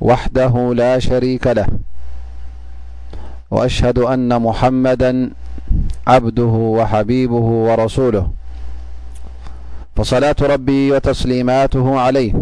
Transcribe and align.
وحده 0.00 0.74
لا 0.74 0.98
شريك 0.98 1.46
له 1.46 1.66
وأشهد 3.50 3.98
أن 3.98 4.42
محمدا 4.42 5.30
عبده 6.06 6.44
وحبيبه 6.44 7.34
ورسوله 7.36 8.30
فصلاة 9.96 10.36
ربي 10.42 10.92
وتسليماته 10.92 12.00
عليه 12.00 12.34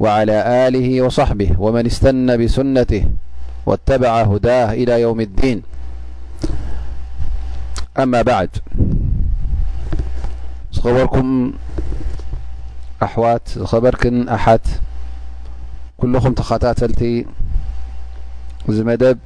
وعلى 0.00 0.68
آله 0.68 1.02
وصحبه 1.02 1.50
ومن 1.58 1.86
استنى 1.86 2.36
بسنته 2.36 3.08
واتبع 3.66 4.22
هداه 4.22 4.72
إلى 4.72 5.00
يوم 5.00 5.20
الدين 5.20 5.62
أما 7.98 8.22
بعد 8.22 8.48
رمأأ 10.84 11.52
ኩም 16.24 16.34
ተከታተልቲ 16.38 17.02
ዝ 18.76 18.78
መደብ 18.88 19.18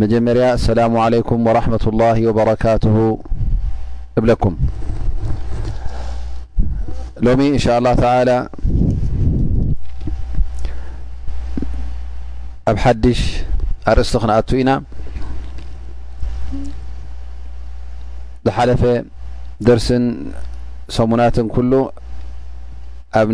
መጀመርያ 0.00 0.44
ኣሰላሙ 0.56 0.92
عለይኩም 1.04 1.40
وረحመة 1.46 1.84
الله 1.90 2.18
وበረካትه 2.28 2.96
እብለኩም 4.18 4.54
ሎሚ 7.26 7.40
እንشء 7.54 7.72
الله 7.78 7.92
ተ 8.02 8.34
ኣብ 12.70 12.76
ሓድሽ 12.84 13.20
ኣርእስቲ 13.90 14.14
ክንኣቱ 14.22 14.50
ኢና 14.60 14.70
ዝሓለፈ 18.46 18.82
ደርስን 19.66 20.04
ሰሙናትን 20.96 21.46
ኩሉ 21.54 21.72
ኣ 23.18 23.24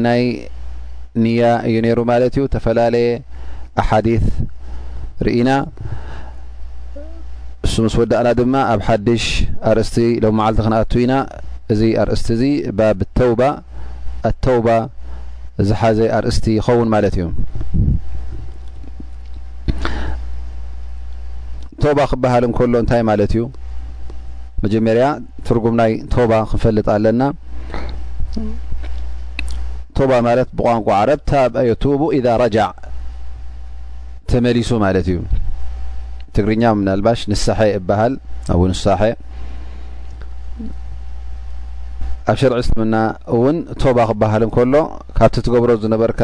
ንያ 1.23 1.43
እዩ 1.67 1.75
ነይሩ 1.85 1.99
ማለት 2.11 2.35
እዩ 2.39 2.45
ተፈላለየ 2.55 3.09
ኣሓዲት 3.83 4.25
ርኢና 5.27 5.51
ንሱ 7.67 7.75
ምስ 7.85 7.95
ወዳእና 8.01 8.29
ድማ 8.39 8.55
ኣብ 8.73 8.81
ሓድሽ 8.87 9.25
ኣርእስቲ 9.71 9.97
ሎም 10.25 10.35
መዓልቲ 10.39 10.59
ክንኣት 10.67 10.95
ኢና 11.03 11.15
እዚ 11.73 11.81
ኣርእስቲ 12.03 12.29
እዚ 12.37 12.43
ባብተውባ 12.79 13.41
ኣተውባ 14.31 14.69
ዝሓዘ 15.69 15.99
ኣርእስቲ 16.17 16.47
ይኸውን 16.59 16.89
ማለት 16.95 17.15
እዩ 17.19 17.25
ተውባ 21.83 21.99
ክበሃል 22.13 22.45
እንከሎ 22.49 22.75
እንታይ 22.83 23.03
ማለት 23.13 23.33
እዩ 23.37 23.43
መጀመርያ 24.67 25.07
ትርጉምናይ 25.47 25.93
ተባ 26.15 26.33
ክንፈልጥ 26.51 26.87
ኣለና 26.97 27.23
ባ 30.11 30.13
ማለት 30.27 30.49
ብቋንቋ 30.59 30.87
ዓረብ 31.01 31.21
ታብኣየቡ 31.31 32.01
ረጃ 32.43 32.59
ተመሊሱ 34.31 34.71
ማለት 34.85 35.07
እዩ 35.13 35.19
ትግርኛ 36.35 36.63
ምናልባሽ 36.79 37.21
ንሳሐ 37.33 37.59
ይበሃል 37.73 38.15
ኣ 38.55 38.57
ንሳሐ 38.71 39.01
ኣብ 42.31 42.37
ሸርዒ 42.41 42.59
ዝትምና 42.67 42.97
እውን 43.37 43.57
ቶባ 43.83 43.99
ክበሃል 44.11 44.43
ንከሎ 44.49 44.75
ካብቲ 45.19 45.35
ትገብሮ 45.47 45.71
ዝነበርካ 45.83 46.21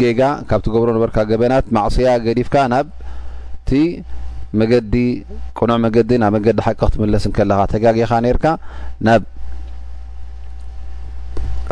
ጌጋ 0.00 0.20
ካብብሮ 0.50 0.88
ዝበርካ 0.96 1.18
ገበናት 1.30 1.66
ማእስያ 1.76 2.10
ገዲፍካ 2.26 2.56
ናብቲ 2.74 3.70
መገዲ 4.60 4.94
ቁኑዕ 5.58 5.76
መገዲ 5.86 6.10
ናብ 6.22 6.32
መንገዲ 6.36 6.58
ሓቂ 6.66 6.78
ክትምለስ 6.86 7.24
ንከለካ 7.30 7.60
ተጋጊኻ 7.72 8.12
ርካ 8.36 8.44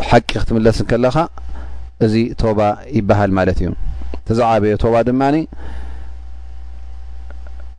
ሓቂ 0.07 0.29
ክትምለስ 0.41 0.77
ንከለኻ 0.83 1.15
እዚ 2.05 2.13
ባ 2.57 2.59
ይበሃል 2.97 3.31
ማለት 3.37 3.57
እዩ 3.61 3.69
እተዛዓበየ 4.21 4.73
ባ 4.93 4.97
ድማ 5.07 5.21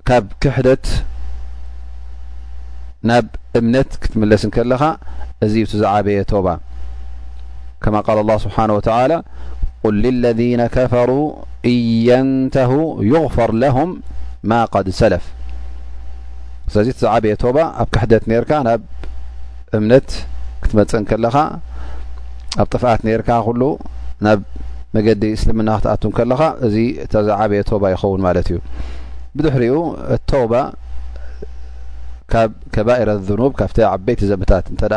ካብ 0.09 0.27
ክሕደት 0.43 0.87
ናብ 3.09 3.27
እምነት 3.59 3.91
ክትምለስ 4.03 4.43
ከለኻ 4.57 4.83
እዚ 5.47 5.55
ተዛዓበየ 5.73 6.21
ባ 6.47 6.57
ከማ 7.85 7.97
ቃል 8.07 8.19
ه 8.25 8.37
ስብሓነ 8.45 8.71
ተ 8.87 8.97
ቁል 9.85 9.95
ልለذነ 10.05 10.63
ከፈሩ 10.75 11.11
እየንተሁ 11.73 12.73
ይغፈር 13.13 13.51
ለም 13.61 13.91
ማ 14.51 14.59
ቀድ 14.75 14.87
ሰለፍ 14.99 15.25
ስለዚ 16.73 16.89
ተዛበየ 16.97 17.35
ባ 17.57 17.59
ኣብ 17.83 17.89
ክሕደት 17.95 18.25
ርካ 18.43 18.53
ናብ 18.67 18.83
እምነት 19.79 20.09
ክትመፅእ 20.63 21.03
ከለኻ 21.11 21.37
ኣብ 22.59 22.69
ጥፍኣት 22.75 23.01
ነርካ 23.07 23.31
ኩሉ 23.47 23.63
ናብ 24.25 24.41
መገዲ 24.97 25.23
እስልምና 25.37 25.71
ክትኣት 25.83 26.05
ከለኻ 26.19 26.41
እዚ 26.67 26.77
ተዘዓበየ 27.13 27.61
ቶባ 27.69 27.83
ይኸውን 27.93 28.23
ማለት 28.27 28.47
እዩ 28.53 28.59
ብድሕሪኡ 29.37 29.77
እተባ 30.15 30.53
ካብ 32.33 32.51
ከባኢራት 32.75 33.21
ዝኑብ 33.29 33.53
ካብቲ 33.61 33.79
ዓበይቲ 33.91 34.21
ዘንብታት 34.31 34.67
እንተደ 34.73 34.95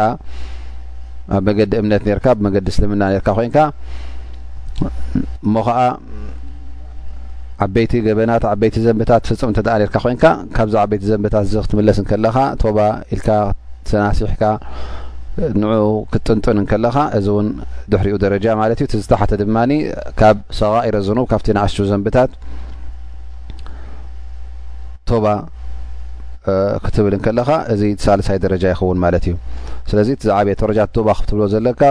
ኣብ 1.36 1.41
መገዲ 1.47 1.74
እምነት 1.81 2.03
ነርካ 2.08 2.25
ብመገዲ 2.40 2.68
እስልምና 2.74 3.03
ርካ 3.19 3.30
ኮንካ 3.38 3.58
እሞ 5.46 5.53
ከዓ 5.68 5.80
ዓበይቲ 7.66 7.94
ገበናት 8.08 8.44
ዓበይቲ 8.53 8.75
ዘንብታት 8.88 9.22
ትፍፅም 9.28 9.52
እተ 9.53 9.70
ርካ 9.84 9.96
ኮንካ 10.06 10.25
ካብዚ 10.58 10.75
ዓበይቲ 10.84 11.03
ዘንብታት 11.14 11.46
እዚ 11.50 11.56
ክትምለስ 11.68 12.00
ከለካ 12.12 12.38
ቶባ 12.64 12.78
ኢልካ 13.16 13.30
ትሰናሲሕካ 13.85 14.44
ንዑ 15.62 15.72
ክትጥንጥን 16.14 16.58
ንከለኻ 16.64 16.96
እዚ 17.18 17.28
እውን 17.34 17.48
ድሕሪኡ 17.92 18.16
ደረጃ 18.26 18.46
ማለት 18.62 18.78
እዩ 18.84 18.88
ትዝተሓተ 18.94 19.32
ድማ 19.42 19.56
ካብ 20.20 20.38
ሰቀ 20.60 20.74
ይረዘኑ 20.88 21.20
ካብቲ 21.32 21.48
ንኣሽሹ 21.58 21.78
ዘንብታት 21.92 22.32
ቶባ 25.10 25.26
ክትብል 26.86 27.14
ንከለኻ 27.20 27.50
እዚ 27.74 27.82
ትሳለሳይ 28.00 28.38
ደረጃ 28.46 28.64
ይኸውን 28.74 29.00
ማለት 29.06 29.24
እዩ 29.30 29.36
ስለዚ 29.92 30.10
እትዛዕብየ 30.18 30.56
ተረጃ 30.62 30.80
ቶባ 30.98 31.08
ክፍትብሎ 31.18 31.44
ዘለካ 31.54 31.82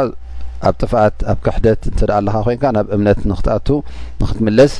ኣብ 0.68 0.74
ጥፍኣት 0.84 1.16
ኣብ 1.30 1.38
ክሕደት 1.46 1.80
እንትደኣ 1.90 2.16
ኣለካ 2.22 2.40
ኮንካ 2.46 2.62
ናብ 2.76 2.88
እምነት 2.96 3.20
ንክትኣቱ 3.30 3.68
ንክትምለስ 4.22 4.74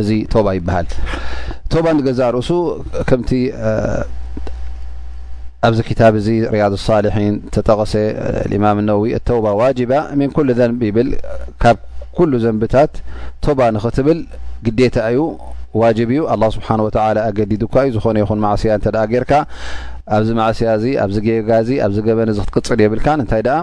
እዚ 0.00 0.08
ቶባ 0.34 0.46
ይበሃል 0.58 0.88
ባ 1.84 1.86
ንገዛእ 1.98 2.30
ርእሱም 2.36 4.16
ኣብዚ 5.66 5.80
ክታብ 5.88 6.14
እዚ 6.18 6.28
ርያድ 6.52 6.74
ሳሊሒን 6.86 7.34
ተጠቀሰ 7.54 7.92
እማም 8.58 8.78
ነዊ 8.90 9.02
ተውባ 9.28 9.46
ዋጅባ 9.60 9.92
ሚን 10.18 10.30
ኩሉ 10.36 10.48
ዘንብ 10.58 10.80
ይብል 10.88 11.08
ካብ 11.62 11.78
ኩሉ 12.16 12.32
ዘንብታት 12.44 12.92
ተባ 13.44 13.58
ንኽትብል 13.76 14.20
ግዴታ 14.66 14.96
እዩ 15.12 15.18
ዋጅብ 15.82 16.10
እዩ 16.14 16.20
ኣ 16.34 16.36
ስብሓን 16.54 16.80
ወ 16.86 16.90
ኣገዲድካ 17.26 17.74
እዩ 17.88 17.92
ዝኾነ 17.96 18.16
ይኹን 18.22 18.40
ማእስያ 18.44 18.76
እተ 18.80 18.86
ጌርካ 19.12 19.32
ኣብዚ 20.16 20.30
ማእስያ 20.40 20.68
እዚ 20.78 20.86
ኣብዚ 21.04 21.16
ገጋዚ 21.26 21.68
ኣብዚ 21.86 21.98
ገበን 22.08 22.30
እዚ 22.34 22.38
ክትቅፅድ 22.54 22.80
የብልካ 22.84 23.06
እንታይ 23.18 23.42
ኣ 23.56 23.60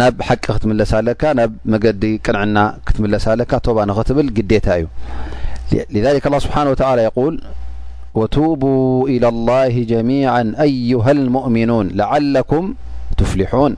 ናብ 0.00 0.16
ሓቂ 0.28 0.44
ክትምለስ 0.56 0.90
ኣለካ 1.00 1.22
ናብ 1.40 1.52
መገዲ 1.72 2.02
ቅንዕና 2.26 2.58
ክትምለስ 2.88 3.26
ኣለካ 3.34 3.52
ባ 3.76 3.88
ንኽትብል 3.90 4.26
ግዴታ 4.40 4.66
እዩ 4.80 4.86
ስብ 6.44 6.52
ወቱب 8.20 8.62
ኢላى 9.14 9.32
لላه 9.36 9.74
ጀሚع 9.90 10.28
ኣዩሃ 10.66 11.06
ሙእሚኑን 11.36 11.86
ላዓለኩም 11.98 12.66
ትፍሊحን 13.20 13.72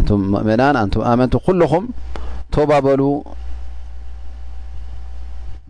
ንቱም 0.00 0.22
ምእመናን 0.32 0.76
ንቱም 0.88 1.04
ኣመንቲ 1.12 1.34
ኩልኹም 1.46 1.84
ባ 2.70 2.80
በሉ 2.86 3.02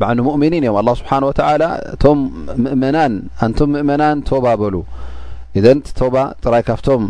ብዓኑ 0.01 0.19
ሙእሚኒን 0.29 0.65
እዮም 0.69 0.77
ኣه 0.91 0.95
ስብሓን 1.01 1.25
ወተ 1.29 1.39
እቶንም 1.95 2.57
ምእመናን 3.89 4.19
ባ 4.47 4.55
በሉ 4.63 4.75
እ 5.59 5.63
ባ 6.15 6.27
ጥራይ 6.45 6.63
ካብቶም 6.69 7.05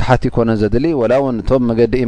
ክሓቲ 0.00 0.22
ይኮነን 0.28 0.56
ዘድሊ 0.60 0.86
ወላእውን 1.00 1.36
እኣብ 1.42 1.62
መገዲ 1.70 2.04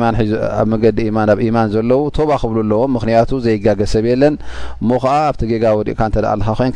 ማን 1.15 1.31
ኣብ 1.35 1.41
ኢማን 1.49 1.71
ዘለው 1.77 2.03
ባ 2.31 2.37
ክብሉ 2.43 2.59
ኣለዎም 2.67 2.93
ምክንያቱ 2.97 3.31
ዘይጋገሰብየለን 3.47 4.35
ሞ 4.91 4.99
ከ 5.05 5.07
ኣብቲ 5.29 5.41
ገጋ 5.53 5.65
ዲኡ 5.89 5.99
እ 6.11 6.23
ለ 6.41 6.45
ኮን 6.61 6.75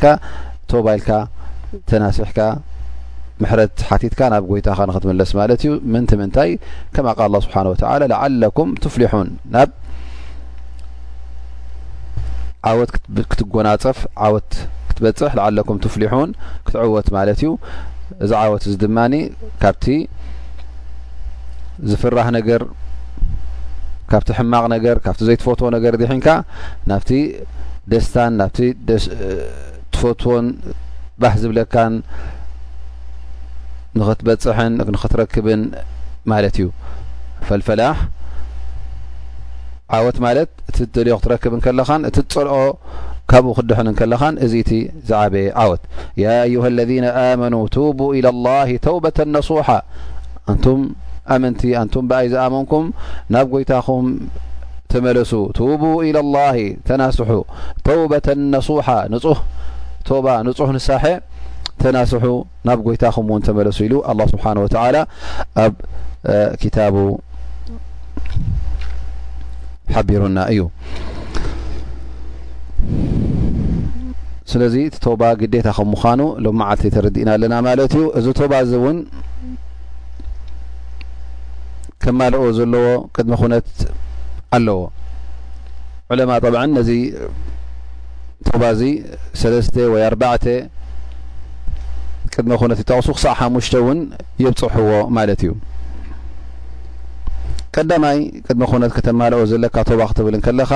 ባይልካ 0.85 1.11
ተናስሕካ 1.89 2.39
ምሕረት 3.43 3.77
ሓቲትካ 3.87 4.21
ናብ 4.33 4.43
ጎይታከ 4.49 4.79
ንክትምለስ 4.89 5.31
ማለት 5.39 5.59
እዩ 5.65 5.71
ምንቲ 5.93 6.11
ምንታይ 6.21 6.51
ከምቀ 6.95 7.19
ኣ 7.25 7.41
ስብሓን 7.45 7.67
ወተ 7.71 7.81
ላዓለኩም 8.11 8.69
ትፍሊሑን 8.83 9.27
ናብ 9.55 9.69
ዓወት 12.69 12.91
ክትጎናፀፍ 13.31 13.97
ዓወት 14.27 14.49
ክትበፅሕ 14.89 15.33
ዓለኩም 15.47 15.77
ትፍሊሑን 15.85 16.29
ክትዕወት 16.67 17.09
ማለት 17.17 17.41
እዩ 17.43 17.51
እዚ 18.25 18.31
ዓወት 18.43 18.63
እዚ 18.69 18.75
ድማኒ 18.85 19.13
ካብቲ 19.63 19.85
ዝፍራህ 21.91 22.27
ነገር 22.37 22.61
ካብቲ 24.11 24.29
ሕማቕ 24.39 24.63
ነገር 24.75 24.97
ካብቲ 25.05 25.21
ዘይትፎት 25.27 25.61
ነገር 25.75 25.93
ድሕንካ 26.03 26.27
ናብቲ 26.89 27.11
ደስታን 27.91 28.33
ና 28.41 28.43
ዝፈትዎን 29.95 30.47
ባ 31.21 31.25
ዝብለካን 31.41 31.93
ንኽትበፅሕን 33.99 34.71
ንክትረክብን 34.93 35.61
ማለት 36.31 36.55
እዩ 36.61 36.67
ፈልፈላሕ 37.47 37.97
ዓወት 39.97 40.17
ማለት 40.25 40.49
እቲ 40.69 40.77
ትደልዮ 40.85 41.15
ክትረክብን 41.19 41.61
ከለኻን 41.65 42.03
እቲ 42.09 42.17
ትፀልኦ 42.29 42.57
ካብኡ 43.31 43.53
ክድሕንን 43.57 43.95
ከለኻን 43.99 44.35
እዚ 44.45 44.53
እቲ 44.63 44.71
ዝዓበየ 45.09 45.47
ዓወት 45.63 45.83
ያ 46.23 46.33
ዩሃ 46.53 46.65
ለذነ 46.79 47.05
ኣመኑ 47.25 47.55
ቱቡ 47.75 47.99
ኢላላሂ 48.19 48.71
ተውበ 48.87 49.05
ነሱሓ 49.35 49.67
ኣንቱም 50.53 50.81
ኣመንቲ 51.35 51.61
ኣንቱም 51.81 52.05
ብኣይ 52.09 52.27
ዝኣመንኩም 52.33 52.87
ናብ 53.35 53.47
ጐይታኹም 53.55 54.07
ተመለሱ 54.93 55.31
ቱቡ 55.59 55.81
ኢላላሂ 56.09 56.59
ተናስሑ 56.89 57.29
ተውበተ 57.89 58.27
ነሱሓ 58.55 58.87
ንፁህ 59.13 59.39
ባ 60.25 60.33
ንፁሕ 60.47 60.69
ንሳሐ 60.75 61.03
ተናስሑ 61.81 62.23
ናብ 62.67 62.79
ጎይታ 62.85 63.03
ከምእውን 63.15 63.41
ተመለሱ 63.47 63.77
ኢሉ 63.85 63.93
ኣ 64.11 64.13
ስብሓን 64.31 64.57
ወተላ 64.63 64.95
ኣብ 65.63 65.73
ኪታቡ 66.61 66.95
ሓቢሩና 69.95 70.37
እዩ 70.51 70.61
ስለዚ 74.51 74.73
እቲ 74.87 74.95
ቶባ 75.05 75.21
ግዴታ 75.41 75.67
ከምምኳኑ 75.77 76.21
ሎም 76.45 76.55
መዓልተ 76.61 76.91
ተረዲእና 76.95 77.29
ኣለና 77.35 77.55
ማለት 77.67 77.93
እዩ 77.99 78.05
እዚ 78.19 78.25
ቶባ 78.39 78.53
እዚ 78.65 78.73
እውን 78.81 78.97
ከማልኦ 82.03 82.43
ዘለዎ 82.59 82.87
ቅድሚ 83.15 83.35
ኩነት 83.41 83.69
ኣለዎ 84.57 84.79
ማ 86.31 86.35
ቶባ 88.47 88.63
እዚ 88.75 88.81
ወ4 89.93 90.25
ቅድሚ 92.35 92.53
ኮነት 92.61 92.79
ይጠቕሱክሳዕ 92.83 93.33
ሓሽተ 93.39 93.73
እውን 93.81 93.99
የብፅሑዎ 94.43 94.93
ማለት 95.17 95.41
እዩ 95.45 95.51
ቀዳማይ 97.75 98.17
ቅድሚ 98.47 98.61
ኩነት 98.71 98.91
ከተማልኦ 98.97 99.39
ዘለካ 99.51 99.75
ቶባ 99.89 100.01
ክትብል 100.09 100.35
ንከለኻ 100.39 100.71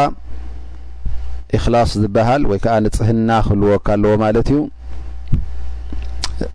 እክላስ 1.57 1.91
ዝበሃል 2.01 2.41
ወይ 2.49 2.59
ከዓ 2.63 2.73
ንፅህና 2.85 3.29
ክህልዎካ 3.45 3.87
ኣለዎ 3.97 4.13
ማለት 4.23 4.49
እዩ 4.53 4.59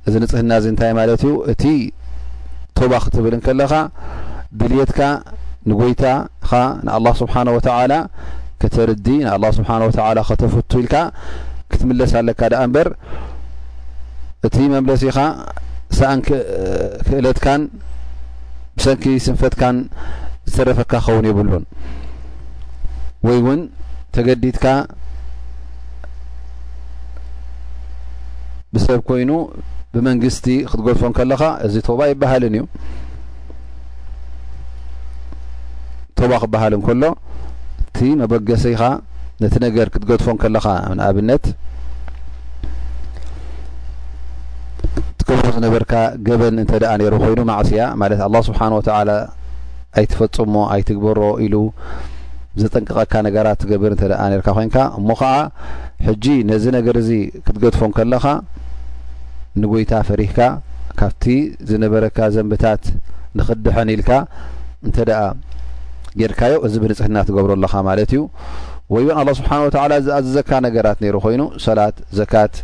እዚ 0.09 0.15
ንፅህና 0.25 0.51
እዚ 0.61 0.67
እንታይ 0.73 0.93
ማለት 1.01 1.23
እዩ 1.27 1.33
እቲ 1.53 1.65
ተባ 2.79 2.93
ክትብል 3.05 3.35
ንከለኻ 3.41 3.73
ድልየትካ 4.61 5.01
ንጎይታኻ 5.71 6.51
ንኣላ 6.87 7.07
ስብሓንወተዓላ 7.23 7.93
እተርዲ 8.67 9.07
ና 9.25 9.33
ኣላ 9.35 9.45
ስብሓን 9.57 9.83
ወተላ 9.89 10.19
ከተፍቱ 10.29 10.71
ኢልካ 10.83 10.95
ክትምለስ 11.71 12.13
ኣለካ 12.21 12.41
ደኣ 12.53 12.61
እምበር 12.69 12.89
እቲ 14.47 14.57
መምለሲኻ 14.75 15.17
ሰኣን 15.99 16.21
ክእለትካን 16.27 17.63
ብሰንኪ 18.77 19.05
ስንፈትካን 19.27 19.77
ዝተረፈካ 20.51 20.93
ክኸውን 21.05 21.27
ይብሉን 21.31 21.65
ወይ 23.27 23.39
እውን 23.43 23.61
ተገዲድካ 24.15 24.65
ብሰብ 28.75 29.01
ኮይኑ 29.09 29.31
ብመንግስቲ 29.95 30.47
ክትገልሶን 30.71 31.13
ከለኻ 31.19 31.43
እዚ 31.67 31.75
ቶባ 31.89 32.01
ይበሃልን 32.13 32.57
እዩ 32.59 32.65
ባ 36.31 36.35
ክበሃል 36.43 36.73
ከሎ 36.87 37.03
እቲ 37.97 38.05
መበገሰይኻ 38.21 38.83
ነቲ 39.43 39.53
ነገር 39.65 39.87
ክትገጥፎን 39.95 40.37
ከለኻ 40.43 40.65
ንኣብነት 40.99 41.45
ትገብሩ 45.19 45.45
ዝነበርካ 45.57 45.93
ገበን 46.27 46.57
እንተ 46.63 46.73
ደኣ 46.83 46.91
ነይሩ 47.01 47.13
ኮይኑ 47.25 47.39
ማዕስያ 47.51 47.85
ማለት 48.01 48.21
ኣላ 48.27 48.35
ስብሓን 48.49 48.75
ወተዓላ 48.79 49.11
ኣይትፈፅሞ 50.03 50.55
ኣይትግበሮ 50.77 51.21
ኢሉ 51.45 51.55
ዘጠንቀቐካ 52.63 53.13
ነገራት 53.29 53.61
ትገብር 53.65 53.93
እንተ 53.97 54.05
ደኣ 54.15 54.21
ርካ 54.41 54.49
ኮይንካ 54.59 54.77
እሞ 54.99 55.09
ከዓ 55.23 55.33
ሕጂ 56.09 56.27
ነዚ 56.51 56.65
ነገር 56.81 56.99
እዚ 57.05 57.11
ክትገጥፎን 57.47 57.95
ከለኻ 57.99 58.27
ንጎይታ 59.63 59.93
ፈሪህካ 60.11 60.39
ካብቲ 61.01 61.25
ዝነበረካ 61.71 62.19
ዘንብታት 62.37 62.85
ንኽድሐን 63.39 63.89
ኢልካ 63.97 64.11
እንኣ 64.89 65.01
ጌርካዮ 66.21 66.53
እዚ 66.67 66.75
ብንፅሕና 66.83 67.17
ትገብረ 67.29 67.53
ኣለኻ 67.59 67.73
ማለት 67.89 68.11
እዩ 68.17 68.21
ወይ 68.93 69.03
እወን 69.05 69.17
ኣላ 69.21 69.29
ስብሓን 69.39 69.63
ወተላ 69.67 69.93
እዚ 70.03 70.09
ኣዝዘካ 70.19 70.51
ነገራት 70.67 70.99
ነይሩ 71.05 71.17
ኮይኑ 71.25 71.43
ሰላት 71.67 71.97
ዘካት 72.19 72.55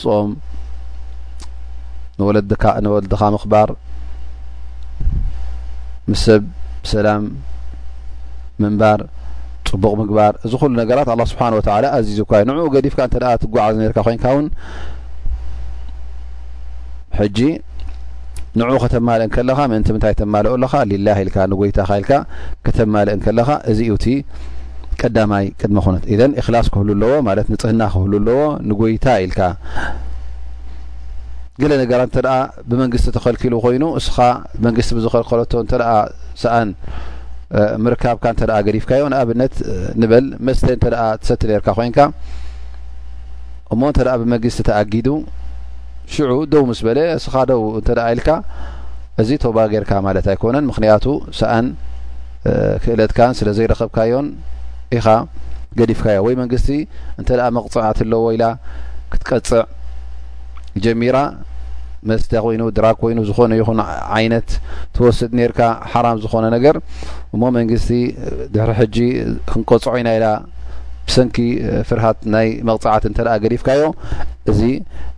ሶም 0.00 0.30
ንወለንወለድኻ 2.18 3.22
ምኽባር 3.34 3.68
ምሰብ 6.10 6.42
ሰላም 6.92 7.24
ምንባር 8.62 9.00
ፅቡቕ 9.72 9.92
ምግባር 10.00 10.32
እዚ 10.46 10.52
ኩሉ 10.62 10.72
ነገራት 10.82 11.08
ኣላ 11.14 11.22
ስብሓን 11.32 11.54
ወተላ 11.58 11.84
ኣዚዝእካዮ 11.98 12.42
ንዕኡ 12.48 12.66
ገዲፍካ 12.74 13.00
እንተደ 13.08 13.24
ትጓዓዝ 13.42 13.76
ነርካ 13.82 13.98
ኮንካ 14.08 14.24
እውን 14.34 14.46
ጂ 17.36 17.40
ንዑኡ 18.60 18.74
ከተማልእንከለኻ 18.84 19.58
ምእንቲ 19.70 19.88
ምንታይ 19.96 20.14
ተማልኦ 20.20 20.50
ኣለካ 20.56 20.72
ልላ 20.90 21.06
ኢልካ 21.22 21.36
ንጎይታካ 21.52 21.90
ኢልካ 22.00 22.12
ከተማልእንከለኻ 22.66 23.48
እዚ 23.70 23.78
ኡ 23.94 23.96
እቲ 23.98 24.06
ቀዳማይ 25.00 25.44
ቅድሚ 25.60 25.78
ኩነት 25.86 26.04
እን 26.14 26.32
እክላስ 26.40 26.66
ክህሉ 26.72 26.90
ኣለዎ 26.96 27.12
ማለት 27.28 27.46
ንፅህና 27.52 27.82
ክህሉ 27.92 28.12
ኣለዎ 28.20 28.40
ንጎይታ 28.70 29.06
ኢልካ 29.26 29.40
ገለ 31.62 31.72
ነገራት 31.82 32.08
እንተኣ 32.10 32.26
ብመንግስቲ 32.68 33.06
ተከልኪሉ 33.16 33.54
ኮይኑ 33.64 33.84
እስኻ 34.00 34.16
መንግስቲ 34.66 34.90
ብዝኸልከለቶ 34.98 35.52
ንተ 35.64 35.72
ሰኣን 36.42 36.68
ምርካብካ 37.84 38.24
እንተ 38.32 38.42
ገዲፍካዮ 38.66 39.02
ንኣብነት 39.12 39.54
ንበል 40.02 40.26
መስተ 40.46 40.68
እንተ 40.76 40.86
ትሰቲ 41.22 41.42
ነርካ 41.52 41.68
ኮይንካ 41.78 41.98
እሞ 43.74 43.80
እንተኣ 43.92 44.12
ብመንግስቲ 44.22 44.60
ተኣጊዱ 44.68 45.08
ሽዑ 46.14 46.32
ደው 46.52 46.64
ምስ 46.70 46.80
በለ 46.86 46.98
እስኻ 47.18 47.34
ደው 47.50 47.62
እንተ 47.78 47.90
ኢልካ 48.12 48.30
እዚ 49.22 49.28
ተባ 49.44 49.56
ጌይርካ 49.72 49.92
ማለት 50.06 50.26
ኣይኮነን 50.32 50.64
ምክንያቱ 50.70 51.04
ሰኣን 51.38 51.66
ክእለትካን 52.84 53.32
ስለ 53.38 53.48
ዘይረከብካዮን 53.58 54.26
ኢኻ 54.98 55.06
ገዲፍካዮ 55.78 56.18
ወይ 56.26 56.34
መንግስቲ 56.42 56.68
እንተኣ 57.20 57.42
መቕፅዓት 57.56 57.98
ኣለዎ 58.04 58.24
ኢላ 58.36 58.44
ክትቀፅዕ 59.12 59.62
ጀሚራ 60.84 61.16
መስተ 62.10 62.30
ኮይኑ 62.44 62.62
ድራግ 62.76 62.96
ኮይኑ 63.02 63.18
ዝኾነ 63.28 63.52
ይኹን 63.60 63.80
ዓይነት 64.16 64.48
ተወስድ 64.96 65.32
ነርካ 65.38 65.60
ሓራም 65.92 66.16
ዝኾነ 66.22 66.44
ነገር 66.56 66.76
እሞ 67.34 67.42
መንግስቲ 67.58 67.90
ድሕሪ 68.54 68.72
ሕጂ 68.80 68.96
ክንቆፅዖ 69.50 69.92
ኢና 70.00 70.08
ኢላ 70.18 70.26
ብሰንኪ 71.08 71.36
ፍርሃት 71.88 72.18
ናይ 72.34 72.48
መቕፅዓት 72.68 73.04
እንተ 73.10 73.18
ገዲፍካዮ 73.44 73.82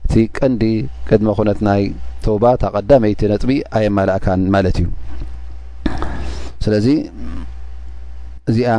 እቲ 0.05 0.13
ቀንዲ 0.39 0.63
ቅድመ 1.09 1.29
ኩነት 1.39 1.61
ናይ 1.67 1.83
ተባ 2.25 2.43
ኣ 2.57 2.69
ቀዳመይቲ 2.77 3.21
ነጥቢ 3.33 3.51
ኣየማላእካን 3.77 4.41
ማለት 4.55 4.77
እዩ 4.81 4.87
ስለዚ 6.65 6.87
እዚኣ 8.51 8.71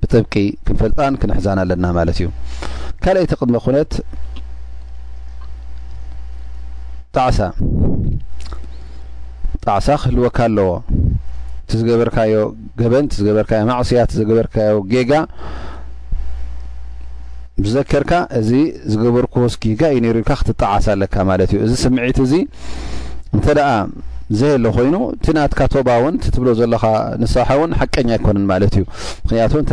ብጥብቂ 0.00 0.34
ክንፈልጣን 0.66 1.12
ክንሕዛና 1.22 1.58
ኣለና 1.64 1.84
ማለት 1.98 2.18
እዩ 2.20 2.28
ካልእ 3.04 3.24
እቲ 3.26 3.32
ቅድመ 3.40 3.56
ኩነት 3.66 3.92
ጣዕሳ 7.18 7.38
ጣዕሳ 9.66 9.88
ክህልወካ 10.02 10.38
ኣለዎ 10.48 10.70
እቲ 11.64 11.70
ዝገበርካዮ 11.80 12.34
ገበን 12.80 13.04
ዝገበርካዮ 13.18 13.62
ማዕስያ 13.72 14.04
እዝገበርካዮ 14.14 14.78
ጌጋ 14.94 15.10
ብዘከርካ 17.64 18.12
እዚ 18.38 18.50
ዝገበርክወስጊጋ 18.92 19.82
ዩ 19.94 19.98
ነይሩኢልካ 20.04 20.32
ክትጠዓስ 20.40 20.86
ኣለካ 20.94 21.14
ማለት 21.30 21.50
እዩ 21.54 21.58
እዚ 21.66 21.74
ስምዒት 21.84 22.18
እዚ 22.24 22.32
እንተደኣ 23.36 23.68
ዘየለ 24.38 24.66
ኮይኑ 24.76 24.96
እቲ 25.14 25.26
ናትካ 25.36 25.60
ቶባ 25.72 25.88
እውን 26.00 26.14
ትብሎ 26.34 26.48
ዘለካ 26.60 26.84
ንሰብሓ 27.22 27.50
እውን 27.58 27.72
ሓቀኛ 27.80 28.08
ኣይኮነን 28.16 28.46
ማለት 28.52 28.72
እዩ 28.78 28.84
ምክንያቱ 29.24 29.52
እንተ 29.62 29.70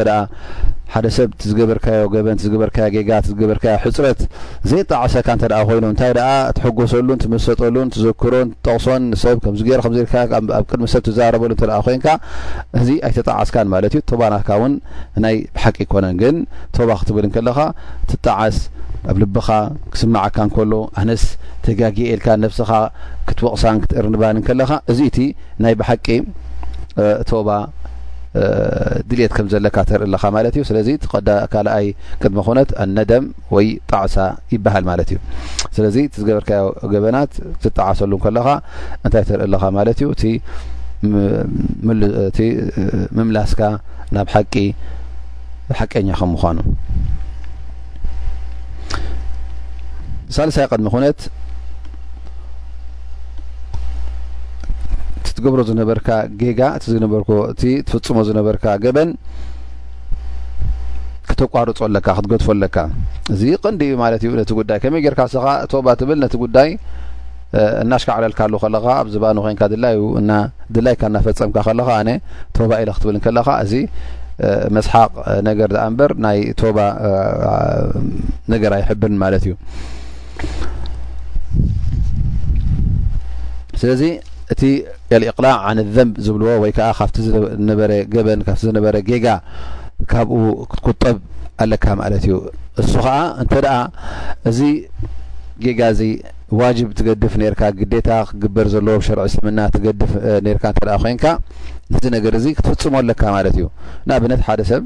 ሓደ 0.93 1.08
ሰብ 1.15 1.29
ቲዝገበርካዮ 1.41 2.05
ገበን 2.13 2.38
ዝገበርዮ 2.43 2.75
ጋ 3.10 3.17
ዝገበርካዮ 3.27 3.74
ሕፅረት 3.84 4.22
ዘይጠዓሰካ 4.69 5.27
እንተደኣ 5.36 5.60
ኮይኖ 5.69 5.86
እንታይ 5.93 6.12
ደኣ 6.17 6.29
ትሕጎሰሉን 6.58 7.19
ትመሰጠሉን 7.24 7.89
ትዘክሮን 7.96 8.48
ትጠቕሶን 8.53 9.03
ንሰብ 9.12 9.38
ከምዚገይከም 9.43 9.93
ኣብ 10.58 10.63
ቅድሚ 10.72 10.88
ሰብ 10.93 11.03
ትዘረበሉ 11.08 11.51
እተ 11.58 11.63
ኮይንካ 11.88 12.08
እዚ 12.81 12.89
ኣይተጣዓስካን 13.10 13.69
ማለት 13.74 13.93
እዩ 13.98 14.03
ቶባናካ 14.12 14.50
እውን 14.62 14.74
ናይ 15.25 15.38
ብሓቂ 15.58 15.77
ይኮነን 15.86 16.17
ግን 16.24 16.38
ቶባ 16.77 16.89
ክትብል 17.01 17.27
ንከለካ 17.31 17.60
ትጣዓስ 18.12 18.58
ኣብ 19.10 19.17
ልብኻ 19.24 19.48
ክስማዓካ 19.93 20.38
ንከሎ 20.48 20.72
ኣነስ 21.01 21.24
ተጋግኤልካ 21.65 22.27
ነብስኻ 22.43 22.72
ክትወቕሳን 23.27 23.77
ክትእርንባን 23.84 24.39
ከለካ 24.48 24.72
እዚ 24.93 25.00
እቲ 25.12 25.19
ናይ 25.63 25.75
ብሓቂ 25.81 26.08
ቶባ 27.29 27.48
ድልት 29.09 29.31
ከም 29.36 29.45
ዘለካ 29.51 29.77
ተርኢ 29.89 30.05
ኣለካ 30.07 30.24
ማለት 30.36 30.53
እዩ 30.57 30.63
ስለዚ 30.69 30.88
ካልኣይ 31.53 31.86
ቅድሚ 32.21 32.39
ኩነት 32.48 32.69
ኣነደም 32.83 33.24
ወይ 33.55 33.67
ጣዕሳ 33.91 34.15
ይበሃል 34.53 34.83
ማለት 34.89 35.07
እዩ 35.13 35.17
ስለዚ 35.77 35.95
እዝገበርከዮ 36.09 36.67
ገበናት 36.93 37.31
ትጠዓሰሉ 37.63 38.12
ከለካ 38.25 38.48
እንታይ 39.05 39.24
ትርኢ 39.29 39.41
ኣለኻ 39.48 39.63
ማለት 39.77 39.98
እዩ 40.01 40.09
እእቲ 40.15 40.24
ምምላስካ 43.17 43.62
ናብ 44.17 44.27
ሓቂ 44.36 44.55
ሓቀኛ 45.79 46.09
ከምምኳኑ 46.19 46.57
ሳሳይ 50.36 50.65
ቅድሚ 50.71 50.89
ነት 51.03 51.19
እገብሮ 55.39 55.60
ዝነበርካ 55.69 56.10
ጌጋ 56.41 56.60
እቲ 56.77 56.86
ዝነበር 56.93 57.22
እቲ 57.51 57.63
ትፍፅሞ 57.88 58.17
ዝነበርካ 58.29 58.65
ገበን 58.84 59.10
ክተቋርፆ 61.29 61.79
ኣለካ 61.88 62.08
ክትገድፎ 62.17 62.48
ኣለካ 62.53 62.77
እዚ 63.34 63.41
ቀንዲ 63.63 63.81
እዩ 63.88 63.96
ማለት 64.03 64.22
እዩ 64.27 64.31
ነቲ 64.41 64.51
ጉዳይ 64.62 64.77
ከመይ 64.84 65.01
ጌርካ 65.05 65.22
ንስኻ 65.27 65.46
ቶባ 65.72 65.88
ትብል 66.00 66.17
ነቲ 66.24 66.36
ጉዳይ 66.43 66.69
እናሽካዕለልካኣሉ 67.84 68.55
ከለካ 68.63 68.86
ኣብ 69.01 69.08
ዝባኑ 69.13 69.38
ኮይንካ 69.46 69.62
ድላይዩ 69.74 70.01
ና 70.29 70.34
ድላይካ 70.75 71.01
እናፈፀምካ 71.12 71.58
ከለካ 71.67 71.89
ኣነ 72.01 72.10
ቶባ 72.58 72.72
ኢለ 72.84 72.89
ክትብል 72.98 73.15
ንከለካ 73.19 73.50
እዚ 73.65 73.74
መስሓቅ 74.75 75.13
ነገር 75.48 75.69
ዝኣ 75.75 75.84
እንበር 75.91 76.12
ናይ 76.25 76.39
ቶባ 76.60 76.77
ነገርኣይ 78.53 78.84
ሕብን 78.89 79.15
ማለት 79.24 79.46
እዩ 79.48 79.55
እቲ 84.53 84.63
የልእቕላቅ 85.12 85.56
ኣነት 85.70 85.88
ዘንብ 85.96 86.13
ዝብልዎ 86.25 86.51
ወይ 86.63 86.72
ከዓ 86.77 86.88
ካብቲ 87.00 87.15
ዝነበረ 87.25 87.91
ገበን 88.13 88.39
ካብቲ 88.48 88.62
ዝነበረ 88.70 88.96
ጌጋ 89.10 89.25
ካብኡ 90.12 90.39
ክትቆጠብ 90.72 91.18
ኣለካ 91.63 91.86
ማለት 92.01 92.24
እዩ 92.27 92.36
እሱ 92.82 92.91
ከዓ 93.06 93.15
እንተኣ 93.44 93.68
እዚ 94.50 94.60
ጌጋ 95.63 95.79
እዚ 95.94 96.01
ዋጅብ 96.60 96.89
ትገድፍ 96.98 97.34
ነርካ 97.41 97.62
ግዴታ 97.79 98.10
ክግበር 98.29 98.68
ዘለዎ 98.74 98.96
ብሸርዒ 99.01 99.25
ስልምና 99.36 99.60
ትገድፍ 99.75 100.12
ካ 100.63 100.74
እ 100.77 100.98
ኮይንካ 101.03 101.25
እዚ 101.94 102.03
ነገር 102.15 102.34
እዚ 102.39 102.46
ክትፍፅሙ 102.58 102.94
ኣለካ 103.01 103.22
ማለት 103.38 103.56
እዩ 103.60 103.65
ንኣብነት 104.08 104.41
ሓደ 104.48 104.62
ሰብ 104.72 104.84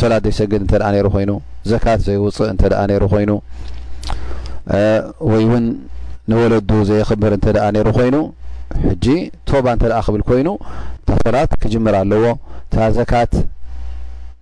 ሰላት 0.00 0.22
ዘይሰግድ 0.28 0.60
እንተ 0.66 0.74
ይሩ 0.98 1.06
ኮይኑ 1.16 1.32
ዘካት 1.72 2.00
ዘይውፅእ 2.08 2.48
እንተ 2.54 2.62
ይሩ 2.96 3.04
ኮይኑ 3.14 3.30
ወይ 5.32 5.44
ንወለዱ 6.30 6.70
ዘየክብር 6.90 7.32
እንተኣ 7.38 7.56
ነይሩ 7.76 7.88
ኮይኑ 7.96 8.16
ሕጂ 8.86 9.04
ቶባ 9.48 9.64
እንተኣ 9.76 9.92
ክብል 10.06 10.22
ኮይኑ 10.28 10.48
ታሰላት 11.08 11.50
ክጅምር 11.62 11.94
ኣለዎ 12.02 12.24
ታዘካት 12.74 13.32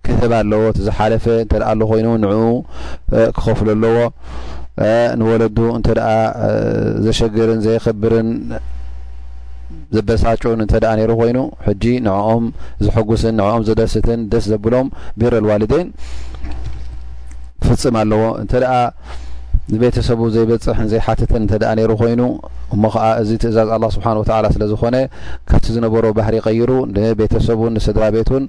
ክህብ 0.05 0.31
ኣለዎ 0.39 0.61
ዝሓለፈ 0.85 1.25
እንተኣ 1.43 1.63
ኣሎ 1.73 1.81
ኮይኑ 1.91 2.07
ንኡ 2.23 2.33
ክኸፍሉ 3.37 3.67
ኣለዎ 3.75 3.95
ንወለዱ 5.19 5.57
እንተኣ 5.79 6.01
ዘሸግርን 7.05 7.59
ዘይክብርን 7.65 8.29
ዘበሳጩን 9.97 10.59
እንተኣ 10.65 10.83
ነይሩ 10.99 11.11
ኮይኑ 11.21 11.37
ሕጂ 11.67 11.83
ንዕኦም 12.07 12.45
ዝሐጉስን 12.85 13.35
ንዕኦም 13.41 13.63
ዘደስትን 13.69 14.21
ደስ 14.31 14.45
ዘብሎም 14.53 14.87
ቢረልዋልዴን 15.21 15.87
ክፍፅም 17.63 17.95
ኣለዎ 18.03 18.23
እን 18.41 18.47
ንቤተሰቡ 19.73 20.19
ዘይበፅሕ 20.33 20.77
ንዘይሓትትን 20.85 21.39
እንተደኣ 21.43 21.69
ነይሩ 21.77 21.91
ኮይኑ 22.01 22.21
እሞ 22.73 22.83
ከዓ 22.93 23.05
እዚ 23.21 23.29
ትእዛዝ 23.43 23.69
ኣላ 23.75 23.85
ስብሓን 23.95 24.17
ወላ 24.21 24.45
ስለዝኮነ 24.55 24.97
ካብቲ 25.49 25.67
ዝነበሮ 25.75 26.05
ባህር 26.17 26.33
ይቀይሩ 26.39 26.71
ንቤተሰቡን 26.95 27.73
ንስድራ 27.77 28.03
ቤትን 28.15 28.43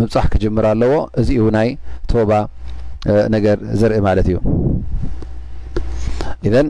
ምብፃሕ 0.00 0.26
ክጅምር 0.34 0.66
ኣለዎ 0.72 0.94
እዚ 1.22 1.30
ናይ 1.56 1.70
ቶባ 2.12 2.30
ነገር 3.36 3.58
ዘርኢ 3.80 3.98
ማለት 4.08 4.28
እዩ 4.32 4.38
እን 6.60 6.68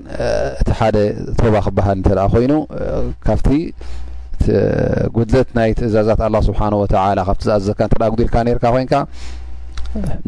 እቲ 0.63 0.71
ሓደ 0.81 0.97
ቶባ 1.43 1.55
ክበሃል 1.69 1.97
እንተ 2.01 2.09
ኮይኑ 2.37 2.53
ካብቲ 3.29 3.55
ጉድለት 5.19 5.51
ናይ 5.61 5.71
ትእዛዛት 5.79 6.21
ኣላ 6.29 6.37
ስብሓንወተላ 6.49 7.21
ካብቲዝኣዘካ 7.31 7.81
ጉዲልካ 8.15 8.35
ርካ 8.57 8.65
ኮይን 8.75 8.89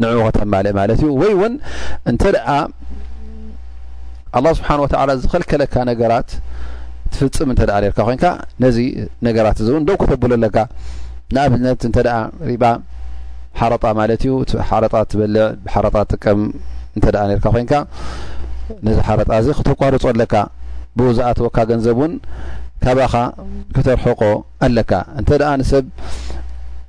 ን 0.01 0.05
ተማልእ 0.37 0.73
ማለትዩወይ 0.77 1.31
ኣላ 4.37 4.47
ስብሓን 4.59 4.79
ወተላ 4.83 5.11
ዝኸልከለካ 5.23 5.75
ነገራት 5.89 6.29
ትፍፅም 7.13 7.49
እንተኣ 7.53 7.71
ነርካ 7.83 7.99
ኮይንካ 8.07 8.25
ነዚ 8.63 8.77
ነገራት 9.27 9.57
እዚ 9.63 9.67
እውን 9.73 9.83
ደብ 9.87 9.97
ክተብሎ 10.01 10.31
ኣለካ 10.37 10.57
ንኣብነት 11.35 11.81
እንተኣ 11.89 12.09
ሪባ 12.49 12.63
ሓረጣ 13.59 13.83
ማለት 13.99 14.21
እዩ 14.25 14.31
ሓረጣ 14.69 14.93
እትበልዕ 15.05 15.43
ብሓረጣ 15.65 15.95
ጥቀም 16.13 16.39
እንተ 16.95 17.05
ርካ 17.31 17.45
ኮንካ 17.55 17.73
ነዚ 18.85 18.97
ሓረጣ 19.09 19.29
እዚ 19.41 19.47
ክተጓርፆ 19.59 20.03
ኣለካ 20.13 20.33
ብኡዛኣትወካ 20.99 21.55
ገንዘብ 21.71 21.97
እውን 22.01 22.13
ካብኻ 22.83 23.13
ክተርሕቆ 23.75 24.21
ኣለካ 24.67 24.91
እንተ 25.19 25.29
ደኣ 25.41 25.51
ንሰብ 25.61 25.85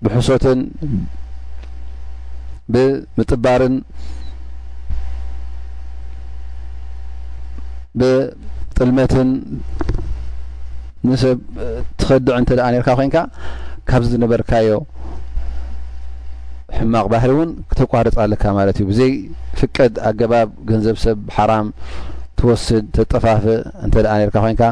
ብሕሶትን 0.04 0.58
ብምጥባርን 2.74 3.74
ብጥልመትን 8.00 9.28
ንሰብ 11.08 11.38
ትኸድዕ 12.00 12.34
እንተ 12.40 12.50
ደኣ 12.58 12.66
ነርካ 12.74 12.88
ኮንካ 12.98 13.16
ካብዚ 13.88 14.08
ዝነበርካዮ 14.14 14.68
ሕማቅ 16.78 17.04
ባህሪ 17.12 17.30
እውን 17.36 17.50
ክተቋርፅ 17.70 18.16
ኣለካ 18.24 18.44
ማለት 18.58 18.76
እዩ 18.80 18.86
ብዘይ 18.90 19.12
ፍቀድ 19.58 19.94
ኣገባብ 20.08 20.48
ገንዘብ 20.70 20.96
ሰብ 21.04 21.18
ብሓራም 21.28 21.68
ትወስድ 22.38 22.86
ተጠፋፍእ 22.96 23.60
እንተ 23.86 23.94
ኣ 24.12 24.16
ነርካ 24.22 24.36
ኮይንካ 24.44 24.62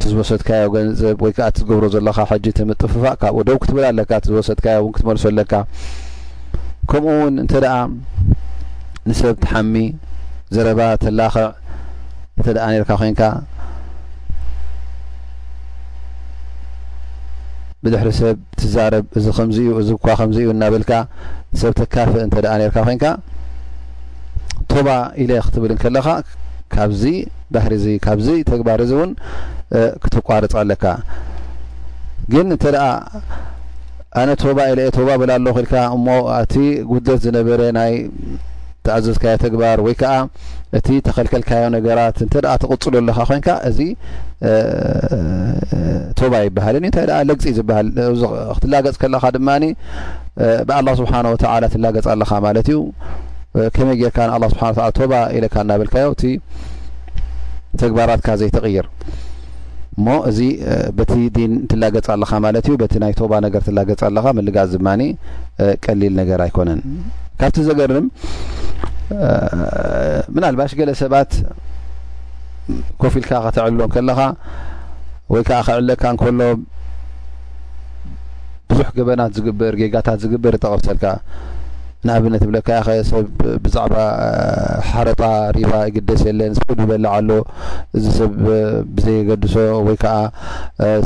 ትዝወሰድካዮ 0.00 0.64
ገንዘብ 0.76 1.20
ወይ 1.24 1.32
ከዓ 1.36 1.46
እትዝገብሮ 1.52 1.84
ዘለካ 1.94 2.18
ሕጂ 2.32 2.44
እትምጥፍፋእ 2.54 3.14
ካብኡ 3.22 3.40
ደው 3.48 3.56
ክትብል 3.62 3.84
ኣለካ 3.90 4.10
እትዝወሰድካዮ 4.20 4.76
እውን 4.82 4.92
ክትመልሶ 4.96 5.24
ኣለካ 5.32 5.52
ከምኡ 6.90 7.08
እውን 7.20 7.34
እንተ 7.44 7.52
ደኣ 7.64 7.76
ንሰብ 9.10 9.34
ትሓሚ 9.44 9.74
ዘረባ 10.54 10.80
ተላኽዕ 11.02 11.46
እንተ 12.38 12.48
ደኣ 12.56 12.66
ነርካ 12.72 12.90
ኮንካ 13.00 13.22
ብድሕሪ 17.84 18.10
ሰብ 18.18 18.36
ትዛረብ 18.60 19.04
እዚ 19.18 19.26
ከምዚእዩ 19.36 19.74
እዚ 19.82 19.90
ኳ 20.04 20.14
ከምዚእዩ 20.20 20.48
እናበልካ 20.54 20.92
ሰብ 21.60 21.72
ተካፍእ 21.80 22.22
እንተኣ 22.26 22.46
ነርካ 22.62 22.76
ኮይንካ 22.88 23.06
ቶባ 24.70 24.88
ኢለ 25.22 25.32
ክትብል 25.46 25.72
ንከለኻ 25.76 26.06
ካብዚ 26.74 27.02
ባህርዚ 27.54 27.86
ካብዚ 28.04 28.28
ተግባር 28.50 28.78
እዚ 28.84 28.92
እውን 28.98 29.10
ክትቋርፅ 30.04 30.54
ኣለካ 30.62 30.84
ግን 32.34 32.44
እንተደኣ 32.54 32.84
ኣነ 34.20 34.30
ቶባ 34.44 34.58
ኢለ 34.72 34.80
አ 34.90 34.94
ቶባ 34.98 35.08
ብላ 35.22 35.30
ኣሎ 35.40 35.46
ክኢልካ 35.58 35.74
እሞ 35.96 36.06
ኣቲ 36.38 36.54
ጉለት 36.92 37.20
ዝነበረ 37.26 37.60
ናይ 37.78 37.92
ኣዘዝካዮ 38.94 39.34
ተግባር 39.44 39.78
ወይ 39.86 39.94
ከዓ 40.00 40.14
እቲ 40.78 40.88
ተኸልከልካዮ 41.06 41.64
ነገራት 41.76 42.16
እንተ 42.24 42.34
ትቕፅሉ 42.62 42.94
ኣለካ 43.00 43.18
ኮይንካ 43.30 43.48
እዚ 43.68 43.78
ቶባ 46.18 46.32
ይበሃልን 46.46 46.82
እዩ 46.86 46.90
እንታይ 46.90 47.22
ለግፂእ 47.28 47.54
ዝበሃል 47.58 47.88
ክትላገፅ 48.56 48.96
ከለካ 49.02 49.24
ድማ 49.36 49.48
ብኣላ 50.68 50.88
ስብሓንወተላ 51.00 51.62
እትላገፅ 51.70 52.06
ኣለካ 52.14 52.32
ማለት 52.46 52.68
እዩ 52.74 52.80
ከመይ 53.76 53.96
ጌርካንኣላ 54.02 54.44
ስብሓ 54.54 54.64
ባ 55.12 55.20
ኢለካ 55.36 55.54
እናብልካዮ 55.66 56.08
እቲ 56.16 56.24
ተግባራትካ 57.82 58.28
ዘይተቕይር 58.42 58.88
እሞ 59.98 60.06
እዚ 60.30 60.38
በቲ 60.96 61.12
ዲን 61.36 61.52
ትላገፅ 61.72 62.06
ኣለካ 62.14 62.32
ማለት 62.46 62.64
እዩ 62.70 62.74
በቲ 62.82 62.94
ናይ 63.04 63.12
ቶባ 63.20 63.32
ነገር 63.46 63.62
ትላገፅ 63.68 64.02
ኣለካ 64.08 64.26
መልጋፅ 64.38 64.68
ድማኒ 64.76 65.02
ቀሊል 65.84 66.12
ነገር 66.20 66.40
ኣይኮነን 66.46 66.80
ካብቲ 67.40 67.56
ዘገርም 67.68 68.06
ምንልባሽ 70.34 70.70
ገለ 70.78 70.90
ሰባት 71.00 71.32
ኮፍ 73.00 73.14
ኢልካ 73.20 73.32
ከተዕልሎን 73.44 73.90
ከለኻ 73.94 74.20
ወይ 75.32 75.42
ከዓ 75.48 75.58
ከዕለካ 75.66 76.02
ንከሎ 76.14 76.40
ብዙሕ 78.70 78.88
ገበናት 78.98 79.32
ዝግበር 79.36 79.74
ጌጋታት 79.80 80.18
ዝግበር 80.24 80.54
ይጠቀብሰልካ 80.58 81.04
ንኣብነት 82.06 82.42
እብለካ 82.46 82.68
ኸ 82.86 82.94
ሰብ 83.10 83.28
ብዛዕባ 83.64 83.94
ሓረጣ 84.88 85.22
ሪባ 85.56 85.72
ይግደስ 85.88 86.22
የለን 86.28 86.52
ይበላዓ 86.82 87.14
ሎ 87.28 87.38
እዚ 87.98 88.04
ሰብ 88.20 88.34
ብዘየገድሶ 88.96 89.54
ወይ 89.88 89.96
ከዓ 90.04 90.16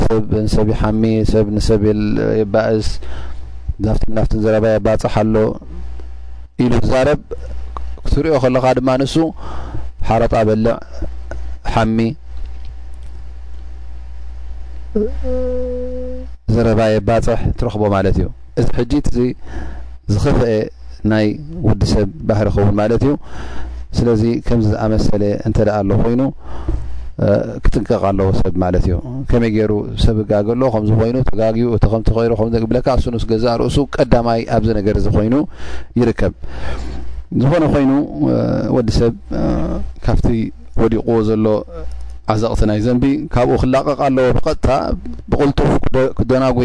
ሰብ 0.05 0.25
ንሰብ 0.45 0.67
ይሓሚ 0.73 1.03
ሰብ 1.33 1.45
ንሰብ 1.57 1.83
የባእስ 2.41 2.89
ናብትም 3.85 4.11
ናፍትም 4.17 4.41
ዘረባ 4.45 4.65
የባፅሓ 4.73 5.15
ኣሎ 5.23 5.35
ኢሉ 6.63 6.73
ዛረብ 6.91 7.21
ክትሪኦ 8.05 8.35
ከለካ 8.43 8.65
ድማ 8.77 8.89
ንሱ 9.01 9.15
ሓረጣበልዕ 10.07 10.73
ሓሚ 11.73 11.97
ዘረባየ 16.53 16.93
ባፅሕ 17.07 17.39
ትረኽቦ 17.57 17.83
ማለት 17.95 18.15
እዩ 18.19 18.27
እዚ 18.59 18.67
ሕጂትዚ 18.79 19.17
ዝኽፍአ 20.13 20.47
ናይ 21.11 21.27
ውዲ 21.67 21.81
ሰብ 21.93 22.09
ባህሪ 22.29 22.47
ኸውን 22.55 22.73
ማለት 22.81 23.03
እዩ 23.07 23.13
ስለዚ 23.97 24.23
ከምዚ 24.47 24.67
ዝኣመሰለ 24.73 25.23
እንተ 25.47 25.57
ደኣ 25.67 25.75
ኣሎ 25.83 25.89
ኮይኑ 26.01 26.21
ክጥንቀቃ 27.63 28.01
ኣለዎ 28.09 28.29
ሰብ 28.41 28.53
ማለት 28.63 28.83
እዩ 28.87 28.93
ከመይ 29.31 29.51
ገይሩ 29.55 29.73
ሰብ 30.03 30.17
እግአገሎ 30.23 30.61
ከምዚ 30.73 30.91
ኮይኑ 30.99 31.15
ተጋግዩ 31.29 31.65
እቲ 31.77 31.83
ከምትይሩብለካ 31.93 32.87
ኣሱንስ 32.95 33.23
ገዛእ 33.31 33.55
ርእሱ 33.61 33.77
ቀዳማይ 33.95 34.41
ኣብዚ 34.57 34.69
ነገር 34.79 34.95
እዚኮይኑ 35.01 35.35
ይርከብ 36.01 36.33
ዝኾነ 37.43 37.63
ኮይኑ 37.73 37.91
ወዲ 38.77 38.87
ሰብ 38.99 39.13
ካብቲ 40.05 40.25
ወዲቑዎ 40.81 41.17
ዘሎ 41.29 41.45
ዓዘቕቲ 42.31 42.61
ናይ 42.69 42.79
ዘንቢ 42.85 43.03
ካብኡ 43.33 43.55
ክላቀቕ 43.63 43.97
ኣለዎ 44.07 44.27
ብቀጥታ 44.37 44.67
ብቕልጡፍ 45.31 45.71
ክደናጉ 46.19 46.57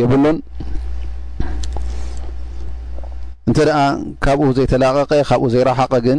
የብሉን 0.00 0.38
እንተደኣ 3.50 3.78
ካብኡ 4.24 4.44
ዘይተላቀቀ 4.56 5.12
ካብኡ 5.28 5.46
ዘይረሓቀ 5.52 5.92
ግን 6.04 6.18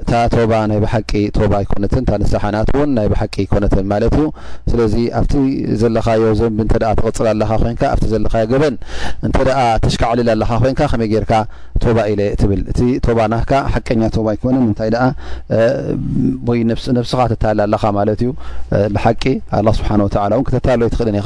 እታ 0.00 0.12
ቶባ 0.32 0.52
ናይ 0.70 0.78
ብሓቂ 0.84 1.10
ቶባ 1.36 1.52
ይኮነትን 1.64 2.04
ነሳሓናት 2.22 2.70
ውን 2.78 2.90
ናይ 2.98 3.06
ባሓቂ 3.12 3.34
ኮነትን 3.52 3.84
ማለት 3.92 4.14
ዩ 4.20 4.24
ስለዚ 4.70 4.94
ኣብቲ 5.20 5.34
ዘለካዮ 5.82 6.24
ዘንቢ 6.40 6.58
ትቅፅል 6.72 7.28
ኣለ 7.32 7.42
ኮይ 7.82 8.10
ዘለካዮ 8.14 8.50
በን 8.62 8.76
እተ 9.28 9.36
ተሽከዕልል 9.84 10.28
ኣለካ 10.34 10.50
ኮን 10.64 10.74
ከመይገርካ 10.94 11.32
ቶባ 11.86 11.96
ኢ 12.14 12.16
ትብል 12.42 12.62
እቲ 12.74 12.80
ባ 13.20 13.28
ና 13.34 13.40
ሓቀኛ 13.76 14.02
ባ 14.26 14.28
ይኮነን 14.38 14.66
ንታይ 14.72 14.90
ወይ 16.50 16.60
ነብስኻ 16.98 17.20
ተታል 17.34 17.60
ኣለካ 17.68 17.84
ማለት 18.00 18.20
እዩ 18.26 18.32
ብሓቂ 18.96 19.22
ኣ 19.58 19.66
ስብሓን 19.80 20.02
ወላ 20.08 20.32
እው 20.40 20.44
ክተታሎ 20.48 20.80
ይትክእልን 20.88 21.18
ኢ 21.22 21.24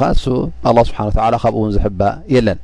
እ 0.79 0.83
ስብሓን 0.89 1.07
ላ 1.33 1.35
ካብኡውን 1.45 1.71
ዝሕባ 1.77 2.01
የለን 2.35 2.59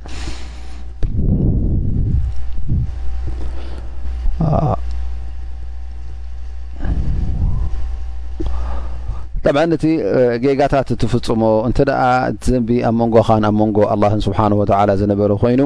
ጣብ 9.44 9.56
እቲ 9.76 9.84
ጌጋታት 10.44 10.88
እትፍፅሞ 10.94 11.42
እንተ 11.68 11.78
ኣ 12.02 12.06
ዘንቢ 12.48 12.68
ኣብ 12.88 12.94
መንጎኻ 13.00 13.28
ኣብ 13.48 13.54
መንጎ 13.62 13.76
ኣን 14.10 14.20
ስብሓን 14.26 14.54
ወ 14.60 14.64
ዝነበረ 15.00 15.30
ኮይኑ 15.42 15.62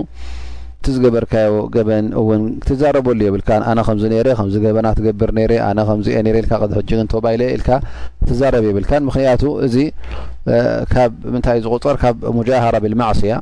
እቲዝገበርካዮ 0.83 1.55
ገበን 1.73 2.07
እውን 2.21 2.43
ትዛረበሉ 2.69 3.19
የብልካ 3.27 3.49
ኣነ 3.71 3.81
ከምዚ 3.87 4.05
ረ 4.27 4.29
ከም 4.39 4.49
ገበና 4.67 4.87
ትገብር 4.99 5.31
ኣነ 5.69 5.81
ከምዚየ 5.89 6.21
ኢል 6.31 6.37
ሕጅግን 6.79 7.09
ተባይለ 7.15 7.43
ኢል 7.57 7.65
ትዛረብ 8.29 8.65
የብልካ 8.71 8.93
ምክንያቱ 9.09 9.43
እዚ 9.67 9.77
ምንታይ 11.35 11.59
ዝቁፅር 11.67 11.97
ካብ 12.03 12.25
ሙጃሃራ 12.39 12.77
ብልማዕስያ 12.85 13.35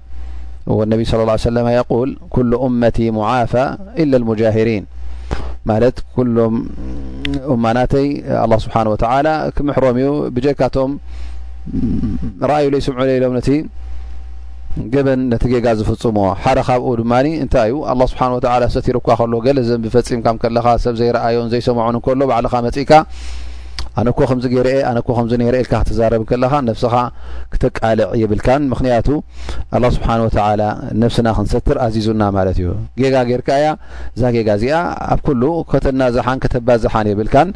ወነቢ 0.79 1.03
ሰለ 1.45 1.59
ቁል 1.93 2.11
ኩሉ 2.37 2.51
ኡመቲ 2.69 2.99
ሙዓፋ 3.19 3.53
ኢለ 4.03 4.13
ሙጃሪን 4.31 4.85
ማለት 5.71 5.97
ኩሎም 6.15 6.55
እማናተይ 7.55 8.09
ኣላ 8.45 8.53
ስብሓን 8.65 8.89
ወተዓላ 8.93 9.29
ክምሕሮም 9.57 9.99
እዩ 10.01 10.11
ብጀካቶም 10.37 10.93
ረአዩ 12.51 12.67
ዘይስምዑ 12.75 13.01
ሌሎም 13.11 13.35
ነቲ 13.39 13.49
ገበን 14.93 15.21
ነቲ 15.33 15.43
ጌጋ 15.53 15.67
ዝፍጽሙ 15.79 16.17
ሓደ 16.45 16.59
ካብኡ 16.69 16.91
ድማኒ 17.01 17.27
እንታይ 17.45 17.69
እዩ 17.73 17.77
ኣላ 17.93 18.01
ስብሓን 18.13 18.33
ወላ 18.37 18.65
ሰትሩእኳ 18.77 19.09
ከሎዎ 19.21 19.41
ገለዘን 19.47 19.83
ብፈጺምካም 19.85 20.37
ከለካ 20.43 20.67
ሰብ 20.85 20.95
ዘይረአዮን 21.01 21.49
ዘይሰምዖን 21.53 21.99
ከሎ 22.07 22.21
ባዕልካ 22.33 22.55
መጺኢካ 22.67 22.93
ኣነኮ 24.01 24.19
ከምዚ 24.31 24.45
ገይርአ 24.53 24.73
ኣነ 24.91 24.99
ከምዚ 25.07 25.33
ነይረ 25.41 25.55
ኢልካ 25.63 25.75
ክትዛረብ 25.83 26.23
ከለካ 26.31 26.53
ነብስኻ 26.67 26.95
ክተቃልዕ 27.53 28.07
የብልካን 28.23 28.63
ምክንያቱ 28.73 29.07
ኣላ 29.77 29.85
ስብሓን 29.97 30.21
ወላ 30.27 30.63
ነብስና 31.03 31.29
ክንሰትር 31.39 31.79
ኣዚዙና 31.87 32.23
ማለት 32.37 32.59
እዩ 32.63 32.69
ገጋጌርካ 33.03 33.49
ያ 33.65 33.69
እዛ 34.17 34.23
ገጋ 34.37 34.51
እዚኣ 34.59 34.83
ኣብ 35.15 35.21
ኩሉ 35.29 35.43
ከተናዝሓን 35.73 36.39
ከተባዝሓን 36.45 37.09
የብልካን 37.13 37.51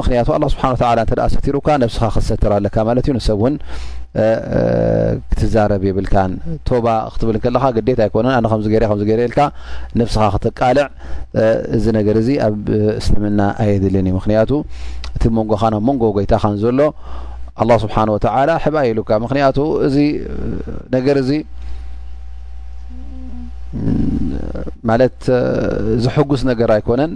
ምክንያቱ 0.00 0.28
ኣላ 0.36 0.44
ስብሓን 0.54 1.00
እተ 1.04 1.14
ሰቲሩካ 1.36 1.68
ነስኻ 1.84 2.02
ክትሰትር 2.16 2.52
ኣለካማለት 2.58 3.06
እዩ 3.08 3.14
ንሰብው 3.20 3.48
ክትዛረብ 5.30 5.82
ይብልንባ 5.88 6.86
ክትብልከለግት 7.14 7.98
ኣይኮኣዚርኢል 8.04 9.34
ነስኻ 10.00 10.20
ክትቃልዕ 10.34 10.84
እዚ 11.78 11.84
ነገር 11.98 12.16
እዚ 12.22 12.28
ኣብ 12.46 12.54
እስልምና 13.00 13.40
ኣየድልን 13.64 14.06
እዩ 14.10 14.14
ምክንያቱ 14.18 14.50
እቲ 15.18 15.24
መንጎኻናብ 15.38 15.82
መንጎ 15.88 16.02
ጎይታኻን 16.16 16.56
ዘሎ 16.62 16.80
ኣላ 17.62 17.70
ስብሓን 17.84 18.08
ወተዓላ 18.14 18.50
ሕብይ 18.64 18.88
ኢሉካ 18.90 19.10
ምክንያቱ 19.24 19.56
እዚ 19.86 19.96
ነገር 20.94 21.16
እዚ 21.22 21.30
ማለት 24.88 25.16
ዘሕጉስ 26.04 26.42
ነገር 26.50 26.70
ኣይኮነን 26.76 27.12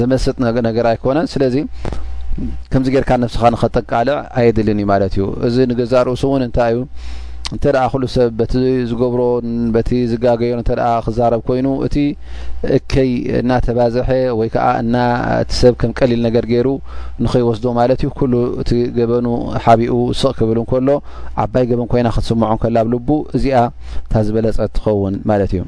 ዘመስጥ 0.00 0.36
ነገር 0.68 0.86
ኣይኮነን 0.92 1.26
ስለዚ 1.32 1.56
ከምዚ 2.72 2.88
ጌርካ 2.94 3.10
ነፍስኻ 3.24 3.42
ንኸጠቃልዕ 3.54 4.16
ኣየድልን 4.40 4.80
እዩ 4.82 4.86
ማለት 4.92 5.12
እዩ 5.16 5.24
እዚ 5.48 5.56
ንገዛ 5.70 5.92
ርእሱእውን 6.06 6.42
እንታይ 6.46 6.72
እዩ 6.74 6.80
እንተደኣ 7.54 7.82
ኩሉ 7.92 8.04
ሰብ 8.14 8.30
በቲ 8.38 8.52
ዝገብሮ 8.90 9.20
በቲ 9.74 9.90
ዝጋገዮ 10.12 10.52
እንተ 10.56 10.70
ክዛረብ 11.04 11.40
ኮይኑ 11.48 11.66
እቲ 11.86 11.96
እከይ 12.76 13.10
እናተባዝሐ 13.40 14.08
ወይ 14.40 14.48
ከዓ 14.54 14.64
እናእቲ 14.84 15.50
ሰብ 15.60 15.74
ከም 15.82 15.92
ቀሊል 15.98 16.20
ነገር 16.26 16.46
ገይሩ 16.52 16.68
ንኸይወስዶ 17.24 17.64
ማለት 17.80 18.00
እዩ 18.06 18.10
ኩሉ 18.22 18.32
እቲ 18.62 18.72
ገበኑ 18.98 19.28
ሓቢኡ 19.66 19.94
ውስቕ 20.10 20.32
ክብሉ 20.40 20.58
ከሎ 20.72 20.88
ዓባይ 21.44 21.66
ገበን 21.72 21.90
ኮይና 21.94 22.08
ክትስምዖ 22.16 22.50
እ 22.56 22.60
ከሎ 22.64 22.76
ኣብ 22.82 22.88
ልቡ 22.94 23.10
እዚኣ 23.38 23.60
እንታ 24.00 24.14
ዝበለፀት 24.28 24.72
ትኸውን 24.78 25.16
ማለት 25.32 25.52
እዩ 25.56 25.62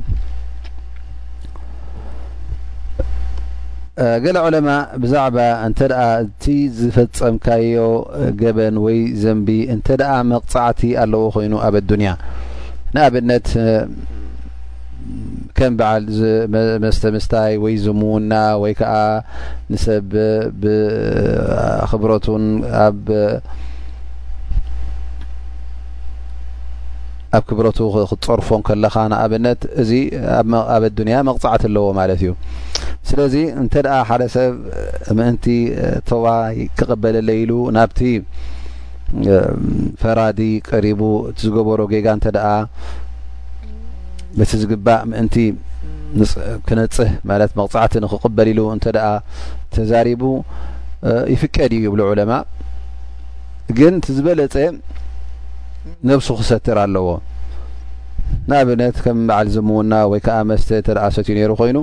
ገለ 4.24 4.36
ዕለማ 4.46 4.68
ብዛዕባ 5.02 5.38
እንተ 5.66 5.78
ደኣ 5.92 6.02
እቲ 6.24 6.44
ዝፈፀምካዮ 6.78 7.70
ገበን 8.42 8.76
ወይ 8.84 8.98
ዘምቢ 9.22 9.48
እንተደኣ 9.74 10.12
መቕፃዕቲ 10.32 10.82
ኣለዎ 11.02 11.22
ኮይኑ 11.36 11.54
ኣብ 11.66 11.74
ኣዱንያ 11.80 12.10
ንኣብነት 12.96 13.48
ከም 15.58 15.72
በዓል 15.78 16.04
መስተ 16.84 17.02
ምስታይ 17.16 17.52
ወይ 17.64 17.74
ዝምውና 17.84 18.32
ወይ 18.62 18.72
ከዓ 18.80 18.94
ንሰብ 19.72 20.12
ብክብረቱን 20.62 22.44
ኣብ 22.86 23.04
ክብረቱ 27.48 27.78
ክትፀርፎም 28.10 28.62
ከለካ 28.68 28.94
ንኣብነት 29.12 29.62
እዚ 29.82 29.90
ኣብ 30.38 30.50
ኣዱንያ 30.76 31.16
መቕፃዕቲ 31.30 31.64
ኣለዎ 31.68 31.86
ማለት 32.00 32.20
እዩ 32.26 32.32
ስለዚ 33.08 33.34
እንተ 33.60 33.74
ኣ 33.96 33.98
ሓደ 34.08 34.22
ሰብ 34.34 34.54
ምእንቲ 35.18 35.46
ተዋ 36.08 36.24
ክቀበለለኢሉ 36.78 37.52
ናብቲ 37.76 38.00
ፈራዲ 40.02 40.40
ቀሪቡ 40.70 41.02
እቲ 41.30 41.38
ዝገበሮ 41.48 41.80
ጌጋ 41.92 42.06
እንተ 42.18 42.26
በቲ 44.38 44.50
ዝግባእ 44.64 45.00
ምእንቲ 45.12 45.36
ክነፅህ 46.68 47.10
ማለት 47.30 47.50
መቕፃዕቲ 47.60 47.94
ንክቕበል 48.04 48.48
ኢሉ 48.52 48.60
እንተ 48.74 48.86
ተዛሪቡ 49.76 50.22
ይፍቀድ 51.32 51.72
እዩ 51.78 51.82
ይብሉ 51.86 52.00
ዑለማ 52.10 52.32
ግን 53.78 53.94
እቲ 53.98 54.06
ዝበለፀ 54.16 54.54
ነብሱ 56.08 56.28
ክሰትር 56.38 56.78
ኣለዎ 56.84 57.08
ንኣብነት 58.50 58.96
ከም 59.04 59.18
በዓል 59.28 59.48
ዘምዉና 59.54 59.92
ወይ 60.12 60.20
ከዓ 60.26 60.38
መስተ 60.50 60.68
እተኣ 60.80 61.02
ሰትዩ 61.16 61.34
ነይሩ 61.38 61.52
ኮይኑ 61.60 61.78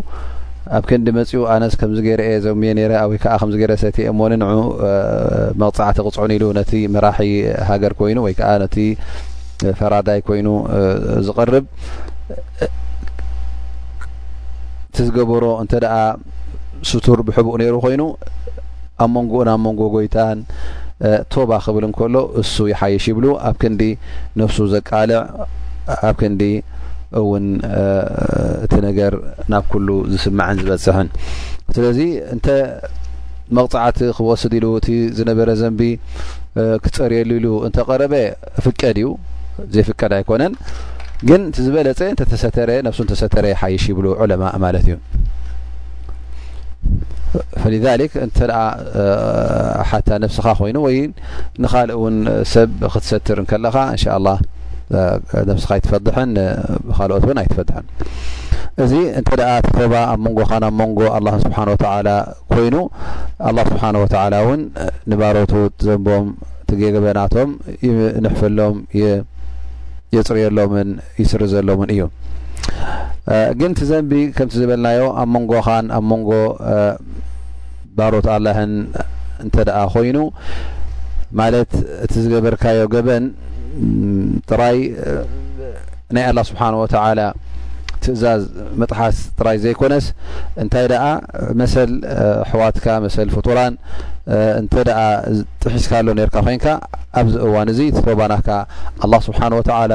ኣብ 0.76 0.84
ክንዲ 0.90 1.08
መፅኡ 1.18 1.42
ኣነስ 1.54 1.74
ከምዚ 1.80 1.98
ገይረየ 2.06 2.36
ዘሚየ 2.46 2.86
ረ 2.92 2.94
ወይከዓ 3.10 3.34
ከምዚ 3.42 3.56
ገይረ 3.62 3.74
ሰቲእሞኒ 3.82 4.32
ን 4.42 4.46
መቕፃዕቲ 5.62 5.98
ቅፅዑን 6.08 6.32
ኢሉ 6.36 6.46
ነቲ 6.58 6.72
መራሒ 6.94 7.30
ሃገር 7.70 7.94
ኮይኑ 8.00 8.18
ወይ 8.26 8.34
ከዓ 8.40 8.50
ነቲ 8.64 8.76
ፈራዳይ 9.80 10.20
ኮይኑ 10.28 10.48
ዝቀርብ 11.28 11.66
እቲ 14.90 14.96
ዝገበሮ 15.08 15.46
እንተ 15.64 15.72
ደኣ 15.84 15.96
ስቱር 16.92 17.20
ብሕቡእ 17.28 17.58
ነይሩ 17.62 17.76
ኮይኑ 17.86 18.04
ኣብ 19.04 19.10
መንጎኡን 19.18 19.50
ኣብ 19.56 19.62
መንጎ 19.68 19.82
ጎይታን 19.96 20.40
ቶባ 21.34 21.52
ክብል 21.66 21.84
እንከሎ 21.90 22.16
እሱ 22.42 22.56
ይሓይሽ 22.74 23.06
ይብሉ 23.12 23.26
ኣብ 23.50 23.56
ክንዲ 23.62 23.82
ነፍሱ 24.42 24.58
ዘቃልዕ 24.74 25.22
ኣብ 26.10 26.20
ዲ 26.42 26.46
እውን 27.20 27.46
እቲ 28.66 28.74
ነገር 28.90 29.14
ናብ 29.54 29.66
ኩሉ 29.72 29.88
ዝስማዕን 30.14 30.58
ዝበፅሐን 30.66 31.10
ስለዚ 31.76 32.00
እንተ 32.36 32.48
መቕፅዓቲ 33.58 34.00
ክወስድ 34.18 34.54
ኢሉ 34.60 34.68
እቲ 34.80 34.88
ዝነበረ 35.18 35.50
ዘንቢ 35.62 35.82
ክትፀርየሉ 36.84 37.32
ኢሉ 37.40 37.48
እንተቀረበ 37.68 38.14
ፍቀድ 38.66 38.98
እዩ 39.02 39.08
ዘይፍቀድ 39.74 40.14
ኣይኮነን 40.18 40.54
ግን 41.30 41.42
እ 41.50 41.62
ዝበለፀ 41.66 42.00
እን 42.12 42.18
ተሰተረ 42.32 42.70
ነብሱ 42.88 43.00
ተሰተረ 43.12 43.46
ሓይሽ 43.62 43.84
ይብሉ 43.92 44.06
ዕለማ 44.24 44.44
ማለት 44.66 44.88
እዩ 44.90 44.96
እን 48.26 48.32
ሓ 49.92 50.18
ነብስኻ 50.24 50.46
ኮይኑ 50.60 50.78
ወይ 50.88 50.98
ንካልእ 51.64 51.96
ውን 52.04 52.18
ሰብ 52.54 52.70
ክትሰትር 52.94 53.40
ከለካ 53.52 53.76
ን 53.94 54.36
ደምስካ 55.50 55.70
ኣይትፈድሕንብካልኦት 55.76 57.24
እውን 57.28 57.38
ኣይትፈጥሕን 57.42 57.86
እዚ 58.84 58.92
እንተ 59.20 59.30
ደኣ 59.40 59.52
ቲተባ 59.66 59.94
ኣብ 60.12 60.20
መንጎኻን 60.26 60.64
ኣብ 60.68 60.74
ሞንጎ 60.82 61.00
ኣላን 61.16 61.40
ስብሓን 61.46 61.70
ወተላ 61.74 62.10
ኮይኑ 62.54 62.76
ኣላ 63.50 63.58
ስብሓንወተዓላ 63.70 64.34
እውን 64.46 64.62
ንባሮቱ 65.12 65.54
ዘንቦም 65.88 66.26
ትገገበናቶም 66.70 67.50
ይንሕፈሎም 67.88 68.78
የፅርየሎምን 70.16 70.92
ይስርዘሎምን 71.22 71.90
እዩ 71.96 72.04
ግን 73.60 73.72
ቲ 73.78 73.82
ዘንቢ 73.90 74.12
ከምቲ 74.38 74.54
ዝበልናዮ 74.62 75.02
ኣብ 75.22 75.30
መንጎኻን 75.36 75.86
ኣብ 75.98 76.04
መንጎ 76.12 76.32
ባሮት 77.98 78.28
ኣላህን 78.36 78.72
እንተ 79.44 79.56
ደኣ 79.68 79.80
ኮይኑ 79.96 80.18
ማለት 81.40 81.72
እቲ 82.06 82.14
ዝገበርካዮ 82.24 82.80
ገበን 82.94 83.24
ጥራይ 84.50 84.78
ናይ 86.16 86.24
ኣላ 86.32 86.40
ስብሓን 86.50 86.76
ወተዓላ 86.82 87.22
ትእዛዝ 88.04 88.44
መጥሓስ 88.82 89.18
ጥራይ 89.38 89.58
ዘይኮነስ 89.64 90.06
እንታይ 90.64 90.86
ደኣ 90.92 91.06
መሰል 91.62 91.92
ሕዋትካ 92.50 92.86
መሰል 93.06 93.30
ፍጡራን 93.36 93.74
እንተ 94.60 94.74
ደኣ 94.90 95.00
ጥሒስካ 95.64 95.92
ኣሎ 96.02 96.08
ኔርካ 96.20 96.36
ኮንካ 96.48 96.66
ኣብዚ 97.22 97.34
እዋን 97.48 97.70
እዚ 97.74 97.80
ተባናካ 97.98 98.50
ኣላ 99.06 99.14
ስብሓን 99.28 99.54
ወተዓላ 99.60 99.94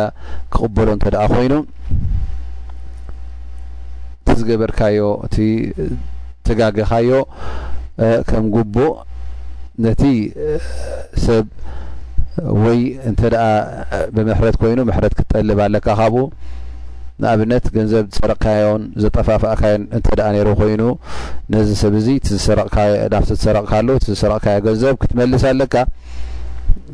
ክቕበሎ 0.54 0.88
እንተ 0.96 1.04
ደኣ 1.16 1.22
ኮይኑ 1.34 1.54
እቲ 4.22 4.32
ዝገበርካዮ 4.40 5.00
እቲ 5.28 5.36
ትጋገካዮ 6.48 7.10
ከም 8.28 8.44
ግቡእ 8.54 8.92
ነቲ 9.84 10.02
ሰብ 11.24 11.46
ወይ 12.62 12.78
እንተደኣ 13.10 13.44
ብምሕረት 14.16 14.56
ኮይኑ 14.62 14.78
ምሕረት 14.90 15.14
ክትጠልብ 15.18 15.58
ኣለካ 15.66 15.86
ካብኡ 16.00 16.16
ንኣብነት 17.22 17.64
ገንዘብ 17.76 18.04
ዝሰረቕካዮን 18.14 18.82
ዘጠፋፍእካዮን 19.04 19.82
እንተኣ 19.96 20.20
ነይሩ 20.34 20.48
ኮይኑ 20.60 20.82
ነዚ 21.52 21.68
ሰብ 21.82 21.94
እዙ 22.00 22.06
እናብቲ 22.16 23.30
ዝሰረቕካሎ 23.30 23.88
እቲዝሰረቕካዮ 24.00 24.56
ገንዘብ 24.66 24.94
ክትመልስ 25.02 25.44
ኣለካ 25.50 25.74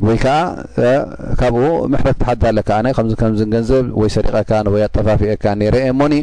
ወይ 0.07 0.17
ከዓ 0.23 0.35
ካብኡ 1.39 1.63
ምሕረት 1.93 2.15
ክትሓድ 2.19 2.41
ኣለካ 2.51 2.69
ነ 2.85 2.95
ከምዚ 2.97 3.13
ከምዚ 3.21 3.41
ገንዘብ 3.55 3.85
ወይ 4.01 4.09
ሰሪቀካን 4.15 4.67
ወይ 4.75 4.83
ኣጠፋፊአካ 4.87 5.43
ኔረእሞኒ 5.61 6.13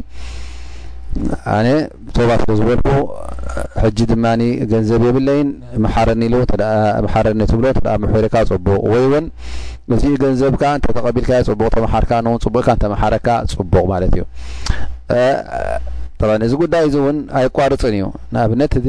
ኣነ 1.56 1.66
ብባ 2.14 2.30
ስለ 2.40 2.52
ዝበልኩ 2.58 2.88
ሕጂ 3.82 3.98
ድማ 4.10 4.24
ገንዘብ 4.72 5.02
የብለይን 5.08 5.48
መሓረኒመሓረኒ 5.84 7.40
ትብሎ 7.50 7.66
ሕሪካ 8.14 8.36
ፅቡቅ 8.50 8.76
ወይ 8.92 9.02
እውን 9.08 9.26
እዚ 9.94 10.02
ገንዘብካ 10.22 10.62
እንተቀቢልካዮ 10.78 11.42
ፅቡቅ 11.50 11.70
ተመሓርካ 11.76 12.12
ንው 12.26 12.34
ፅቡቅ 12.44 12.66
ተመሓረካ 12.84 13.28
ፅቡቅ 13.58 13.84
ማለት 13.92 14.12
እዩ 14.16 14.22
እዚ 16.46 16.52
ጉዳይ 16.62 16.84
እዚ 16.88 16.96
እውን 17.02 17.18
ኣይቋርፅን 17.40 17.94
እዩ 17.98 18.06
ንኣብነት 18.34 18.74
እዚ 18.80 18.88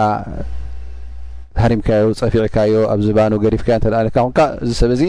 ሃሪምካዮ 1.62 2.06
ፀፊዕካዮ 2.20 2.74
ኣብ 2.92 3.00
ዝባኑ 3.06 3.32
ገሪፍካዮ 3.44 3.80
ኹን 4.16 4.32
እዚ 4.64 4.70
ሰብ 4.80 4.90
እዚ 4.96 5.02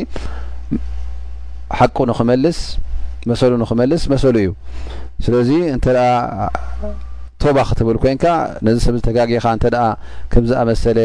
ሓቁ 1.79 1.97
ንክመልስ 2.11 2.59
መሰሉ 3.29 3.53
ንክመልስ 3.63 4.03
መሰሉ 4.13 4.35
እዩ 4.43 4.49
ስለዚ 5.25 5.49
እንተ 5.75 5.85
ቶባ 7.43 7.57
ክትብል 7.69 7.97
ኮንካ 8.03 8.25
ነዚ 8.65 8.77
ሰብዚ 8.85 8.99
ተጋጊካ 9.07 9.45
እንተኣ 9.55 9.77
ከም 10.31 10.43
ዝኣመሰለ 10.49 10.99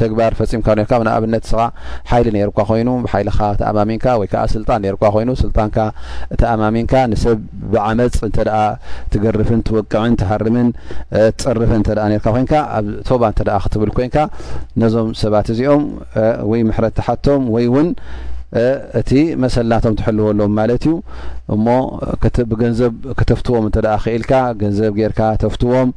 ተግባር 0.00 0.32
ፈፂምካ 0.38 0.66
ነርካ 0.78 0.92
ንኣብነት 1.06 1.44
ስኻ 1.50 1.62
ሓይሊ 2.10 2.26
ነይርኳ 2.34 2.58
ኮይኑ 2.68 2.88
ብሓይልኻ 3.04 3.38
ተኣማሚንካ 3.60 4.04
ወይ 4.20 4.28
ከዓ 4.32 4.42
ስልጣን 4.52 4.80
ነርካ 4.86 5.02
ኮይኑ 5.14 5.30
ስልጣንካ 5.40 5.76
ተኣማሚንካ 6.40 6.92
ንሰብ 7.12 7.38
ብዓመፅ 7.72 8.16
እንተኣ 8.28 8.52
ትገርፍን 9.14 9.60
ትወቅዕን 9.68 10.12
ትሃርምን 10.20 10.68
ትፅርፍን 11.40 11.82
እተ 11.84 11.90
ርካ 11.98 12.24
ኮይንካ 12.36 12.54
ኣብ 12.78 12.86
ቶባ 13.10 13.22
እንተ 13.34 13.42
ክትብል 13.66 13.92
ኮንካ 13.98 14.16
ነዞም 14.82 15.10
ሰባት 15.22 15.48
እዚኦም 15.54 15.86
ወይ 16.52 16.62
ምሕረቲሓቶም 16.70 17.44
ወይ 17.56 17.66
እውን 17.72 17.90
እቲ 18.98 19.10
መሰል 19.42 19.66
ናቶም 19.72 19.94
ትሕልወሎም 20.00 20.52
ማለት 20.58 20.84
እዩ 20.88 20.94
እሞ 21.54 21.66
ብገንዘብ 22.50 22.92
ክተፍትዎም 23.18 23.64
እንተ 23.68 23.78
ክኢልካ 24.04 24.32
ገንዘብ 24.62 24.92
ጌርካ 25.00 25.20
ተፍትዎም 25.42 25.88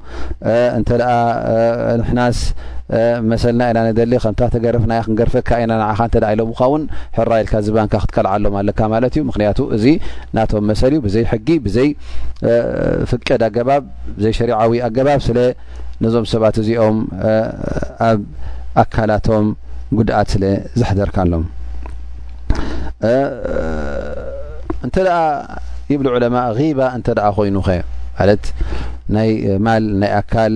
እንተ 0.77 0.89
ንሕናስ 1.99 2.39
መሰልና 3.33 3.61
ኢና 3.71 3.79
ነደሊ 3.87 4.13
ከምታ 4.23 4.41
ተገረፍ 4.55 4.83
ናይ 4.91 4.99
ክንገርፈካ 5.05 5.49
ኢና 5.63 5.71
ንዓካ 5.81 5.99
ን 6.13 6.23
ኢሎምካ 6.35 6.59
ውን 6.73 6.83
ሕራኢልካ 7.17 7.53
ዝባንካ 7.67 7.93
ክትከልዓሎም 8.03 8.55
ኣለካ 8.61 8.79
ማለት 8.95 9.13
እዩ 9.17 9.23
ምክንያቱ 9.29 9.59
እዚ 9.77 9.85
ናቶም 10.37 10.65
መሰሊ 10.71 10.91
እዩ 10.97 11.01
ብዘይ 11.07 11.25
ሕጊ 11.31 11.47
ብዘይ 11.67 11.89
ፍቀድ 13.13 13.43
ኣገባብ 13.49 13.85
ብዘይ 14.17 14.35
ሸሪዓዊ 14.39 14.73
ኣገባብ 14.89 15.21
ስለ 15.29 15.37
ነዞም 16.03 16.27
ሰባት 16.33 16.57
እዚኦም 16.63 16.99
ኣብ 18.09 18.21
ኣካላቶም 18.85 19.47
ጉድኣት 19.99 20.29
ስለ 20.35 20.43
ዘሕደርካ 20.81 21.15
ኣሎም 21.25 21.45
እንተ 24.85 24.95
ደኣ 25.07 25.17
ይብሉ 25.91 26.07
ዑለማ 26.17 26.37
ባ 26.79 26.89
እንተ 26.97 27.07
ደ 27.19 27.31
ኮይኑ 27.37 27.55
ኸ 27.67 27.77
ማለት 28.19 28.43
ናይ 29.15 29.29
ማል 29.65 29.83
ናይ 30.01 30.11
ኣካል 30.19 30.53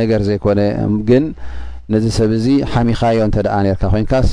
ነገር 0.00 0.20
ዘይኮነ 0.28 0.60
ግን 1.08 1.24
ነዚ 1.94 2.04
ሰብ 2.18 2.30
እዚ 2.38 2.46
ሓሚኻዮ 2.72 3.18
እንተደ 3.28 3.48
ርካ 3.66 3.82
ኮይንካስ 3.94 4.30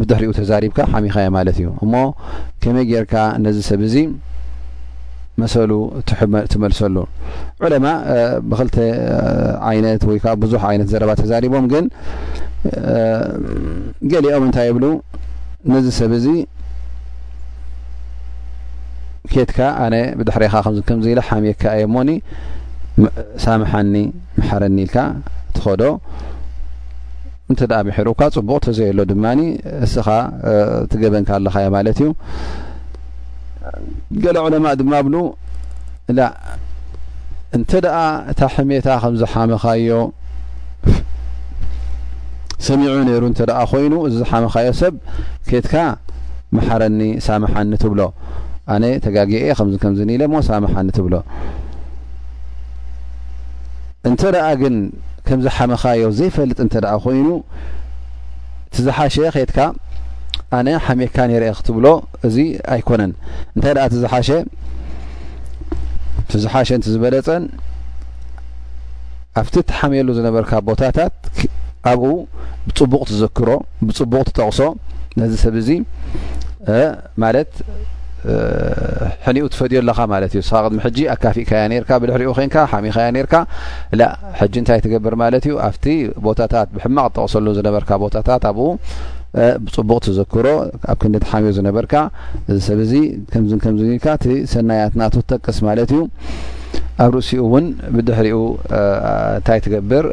ብድሕሪኡ 0.00 0.30
ተዛሪብካ 0.38 0.78
ሓሚኻዮ 0.92 1.28
ማለት 1.38 1.56
እዩ 1.60 1.68
እሞ 1.84 1.94
ከመይ 2.62 2.84
ጌይርካ 2.90 3.14
ነዚ 3.46 3.58
ሰብ 3.70 3.80
እዚ 3.88 3.96
መሰሉ 5.42 5.72
ትመልሰሉ 6.52 6.96
ዑለማ 7.64 7.86
ብክልተ 8.50 8.76
ዓይነት 9.70 10.02
ወይከዓ 10.10 10.32
ብዙሕ 10.42 10.62
ዓይነት 10.70 10.88
ዘረባ 10.92 11.10
ተዛሪቦም 11.20 11.66
ግን 11.72 11.84
ገሊኦም 14.12 14.44
እንታይ 14.46 14.66
ይብሉ 14.70 14.84
ነዚ 15.74 15.86
ሰብ 15.98 16.12
እዚ 16.18 16.26
ኬትካ 19.32 19.60
ኣነ 19.84 19.94
ብድሕሪኻ 20.18 20.54
ከምዘ 20.88 21.06
ኢለ 21.12 21.20
ሓሚየካ 21.28 21.62
የእሞኒ 21.80 22.10
ሳምሓኒ 23.44 23.94
መሓረኒ 24.38 24.76
ኢልካ 24.84 24.96
ትከዶ 25.56 25.82
እንት 27.52 27.60
ደኣ 27.70 27.80
ምሕሩኡካ 27.88 28.20
ፅቡቅ 28.36 28.58
ተዘየሎ 28.66 28.98
ድማኒ 29.12 29.40
እስኻ 29.84 30.08
ትገበንካ 30.92 31.28
ኣለካእዮ 31.38 31.68
ማለት 31.76 31.98
እዩ 32.04 32.08
ገሎ 34.24 34.36
ዕለማ 34.48 34.66
ድማ 34.80 34.92
እብሉ 35.02 35.14
እ 36.10 36.14
እንተ 37.56 37.70
ደኣ 37.84 37.96
እታ 38.30 38.40
ሕሜታ 38.54 38.86
ከምዝሓመኻዮ 39.02 39.92
ሰሚዑ 42.66 42.90
ነይሩ 43.08 43.22
እንተኣ 43.30 43.58
ኮይኑ 43.70 43.94
እዚ 44.08 44.14
ዝሓመኻዮ 44.22 44.70
ሰብ 44.80 44.94
ከትካ 45.48 45.74
መሓረኒ 46.56 47.00
ሳምሓኒ 47.26 47.72
ትብሎ 47.82 48.00
ኣነ 48.74 48.84
ተጋጊየ 49.04 49.54
ከምዚ 49.58 49.74
ከምዝኒኢለ 49.82 50.22
ሞ 50.32 50.40
ሳምሓኒ 50.48 50.88
ትብሎ 50.98 51.14
እንተ 54.08 54.20
ደኣ 54.34 54.46
ግን 54.62 54.76
ከምዝሓመኻዮ 55.28 56.06
ዘይፈልጥ 56.18 56.58
እንተ 56.66 56.74
ኣ 56.92 56.94
ኮይኑ 57.06 57.28
እትዝሓሸ 58.68 59.16
ትካ 59.50 59.58
ኣነ 60.56 60.68
ሓሜካ 60.84 61.16
ነር 61.30 61.42
ክትብሎ 61.58 61.86
እዚ 62.26 62.36
ኣይኮነን 62.74 63.12
እንታይ 63.54 63.72
ኣ 63.84 63.86
ዝሓሸዝሓሸንት 64.02 66.84
ዝበለፀን 66.94 67.42
ኣብቲ 69.40 69.54
እትሓሚየሉ 69.64 70.08
ዝነበርካ 70.18 70.52
ቦታታት 70.68 71.16
ኣብኡ 71.90 72.10
ብፅቡቅ 72.68 73.02
ትዘክሮ 73.10 73.48
ብፅቡቅ 73.88 74.22
ትጠቕሶ 74.28 74.60
ነዚ 75.20 75.32
ሰብ 75.44 75.54
እዚ 75.62 75.70
ማለት 77.24 77.52
ሕኒኡ 79.24 79.44
ትፈድዮ 79.52 79.78
ኣለካ 79.82 79.98
ማለት 80.12 80.30
እዩ 80.36 80.40
ስኻ 80.46 80.54
ቅድሚ 80.64 80.78
ሕጂ 80.86 80.98
ኣካፊእካያ 81.12 81.60
ርካ 81.82 81.90
ብልሕሪኡ 82.02 82.28
ኮንካ 82.38 82.56
ሓሚ 82.72 82.84
ካያ 82.96 83.08
ርካ 83.26 83.34
ሕጂ 84.40 84.54
እንታይ 84.62 84.78
ትገብር 84.86 85.14
ማለት 85.22 85.42
እዩ 85.48 85.54
ኣብቲ 85.68 85.84
ቦታታት 86.26 86.68
ብሕማቅ 86.76 87.06
ትጠቕሰሉ 87.12 87.46
ዝነበርካ 87.58 87.90
ቦታታት 88.04 88.42
ኣ 88.52 88.54
ብፅቡቅ 89.64 89.98
ትዘክሮ 90.06 90.46
ኣብ 90.90 90.96
ክንዲቲ 91.02 91.24
ሓምር 91.34 91.52
ዝነበርካ 91.56 91.94
እዚ 92.52 92.56
ሰብ 92.68 92.78
እዚ 92.84 92.92
ከምዝን 93.32 93.58
ከምኒኢልካ 93.64 94.06
እቲ 94.18 94.26
ሰናያትና 94.52 95.02
ትጠቅስ 95.14 95.58
ማለት 95.68 95.90
እዩ 95.96 96.00
ኣብ 97.04 97.10
ርእሲኡ 97.16 97.40
እውን 97.48 97.66
ብድሕሪኡ 97.96 98.38
እንታይ 99.38 99.60
ትገብር 99.66 100.06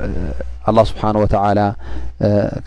ኣላ 0.70 0.80
ስብሓን 0.90 1.16
ወተዓላ 1.24 1.62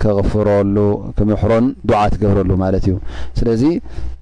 ክኽፍረሉ 0.02 0.76
ክምሕሮን 1.18 1.66
ዱዓ 1.90 2.02
ትገብረሉ 2.14 2.50
ማለት 2.64 2.84
እዩ 2.88 2.96
ስለዚ 3.38 3.62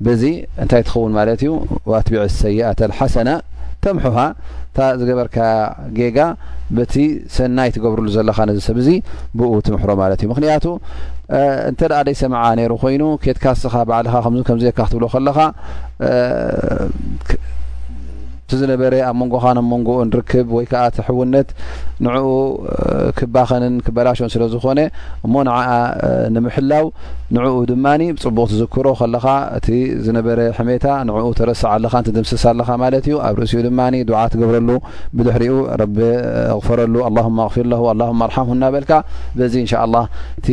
በዚ 0.07 0.23
እንታይ 0.65 0.83
ትኸውን 0.89 1.13
ማለት 1.19 1.41
እዩ 1.47 1.53
ኣትቢዕ 2.01 2.23
ሰይኣተልሓሰና 2.43 3.31
ተምሑሃ 3.85 4.19
እዝገበርካ 4.95 5.37
ጌጋ 5.99 6.19
በቲ 6.77 6.95
ሰናይ 7.35 7.69
ትገብርሉ 7.75 8.07
ዘለካ 8.17 8.39
ነዚ 8.49 8.59
ሰብ 8.69 8.79
እዚ 8.83 8.89
ብኡ 9.39 9.51
ትምሕሮ 9.67 9.91
ማለት 10.01 10.21
እዩ 10.25 10.29
ምክንያቱ 10.33 10.65
እንተደኣ 11.71 12.01
ደይ 12.07 12.17
ሰምዓ 12.21 12.43
ነይሩ 12.59 12.73
ኮይኑ 12.83 13.03
ኬትካስኻ 13.23 13.75
ባዕልኻ 13.91 14.15
ከም 14.25 14.35
ከምዚ 14.49 14.65
የካ 14.69 14.79
ክትብሎ 14.89 15.05
ከለኻ 15.15 15.39
እዚ 18.55 18.59
ዝነበረ 18.63 18.95
ኣብ 19.07 19.15
መንጎኻ 19.21 19.43
ብ 19.59 19.63
መንጎኡ 19.71 19.97
ንርክብ 20.09 20.49
ወይከዓ 20.57 20.83
ቲሕውነት 20.97 21.49
ንዕኡ 22.05 22.27
ክባኸንን 23.19 23.75
ክበላሽን 23.87 24.29
ስለዝኾነ 24.35 24.81
እሞ 25.27 25.35
ንዓኣ 25.49 25.71
ንምሕላው 26.35 26.85
ንዕኡ 27.37 27.55
ድማ 27.71 27.85
ብፅቡቕ 28.17 28.47
ትዝክሮ 28.53 28.87
ከለካ 29.01 29.27
እቲ 29.59 29.67
ዝነበረ 30.07 30.39
ሕሜታ 30.59 30.85
ንኡ 31.09 31.27
ተረስዕ 31.41 31.67
ኣለካ 31.77 31.95
ድምስስ 32.19 32.45
ኣለኻ 32.53 32.69
ማለት 32.85 33.05
እዩ 33.11 33.17
ኣብ 33.29 33.37
ርእሲኡ 33.43 33.63
ድማ 33.69 33.81
ድዓ 34.11 34.21
ትገብረሉ 34.35 34.71
ብድሕሪኡ 35.17 35.57
ረቢ 35.83 35.99
ኣክፈረሉ 36.57 36.95
ኣ 37.09 37.27
ኣፊርለ 37.49 37.73
ኣ 37.95 38.09
ኣርሓም 38.29 38.49
እናበልካ 38.57 38.93
በዚ 39.41 39.55
እን 39.65 39.69
ላ 39.97 40.05
እቲ 40.39 40.47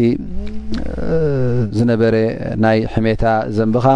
ዝነበረ 1.78 2.16
ናይ 2.66 2.80
ሕሜታ 2.96 3.24
ዘንብኻ 3.60 3.88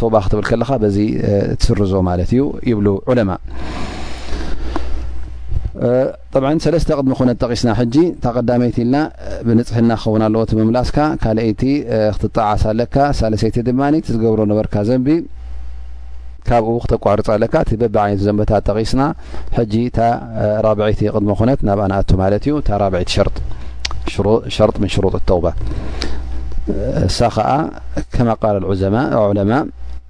ተባክ 0.00 0.24
ትብል 0.30 0.46
ከለ 0.50 0.62
በዚ 0.86 0.96
ትስርዞ 1.60 1.92
ማለት 2.10 2.30
እዩ 2.38 2.44
ይብሉዑ 2.72 2.96
ድ 3.18 3.20
ነ 3.30 3.32
ስና 7.60 7.70
ይ 7.82 7.86
ልና 8.78 8.96
ብፅሕና 9.48 9.90
ክኸ 10.02 10.22
ዎ 10.60 10.62
ምላስ 10.68 10.88
ካአይ 10.96 11.48
ትጠ 12.22 12.36
ሳሰይቲ 13.18 13.56
ዝብ 14.10 14.20
በ 14.60 14.62
ዘቢ 14.90 15.08
ካብኡ 16.48 16.74
ክቋርፅ 16.90 17.28
ቢ 17.80 17.82
ት 17.92 18.20
ዘን 18.26 18.36
ቂስና 18.66 19.02
4 19.60 19.60
ነ 19.60 19.62
ብ 20.76 20.78
ዩ 20.88 20.90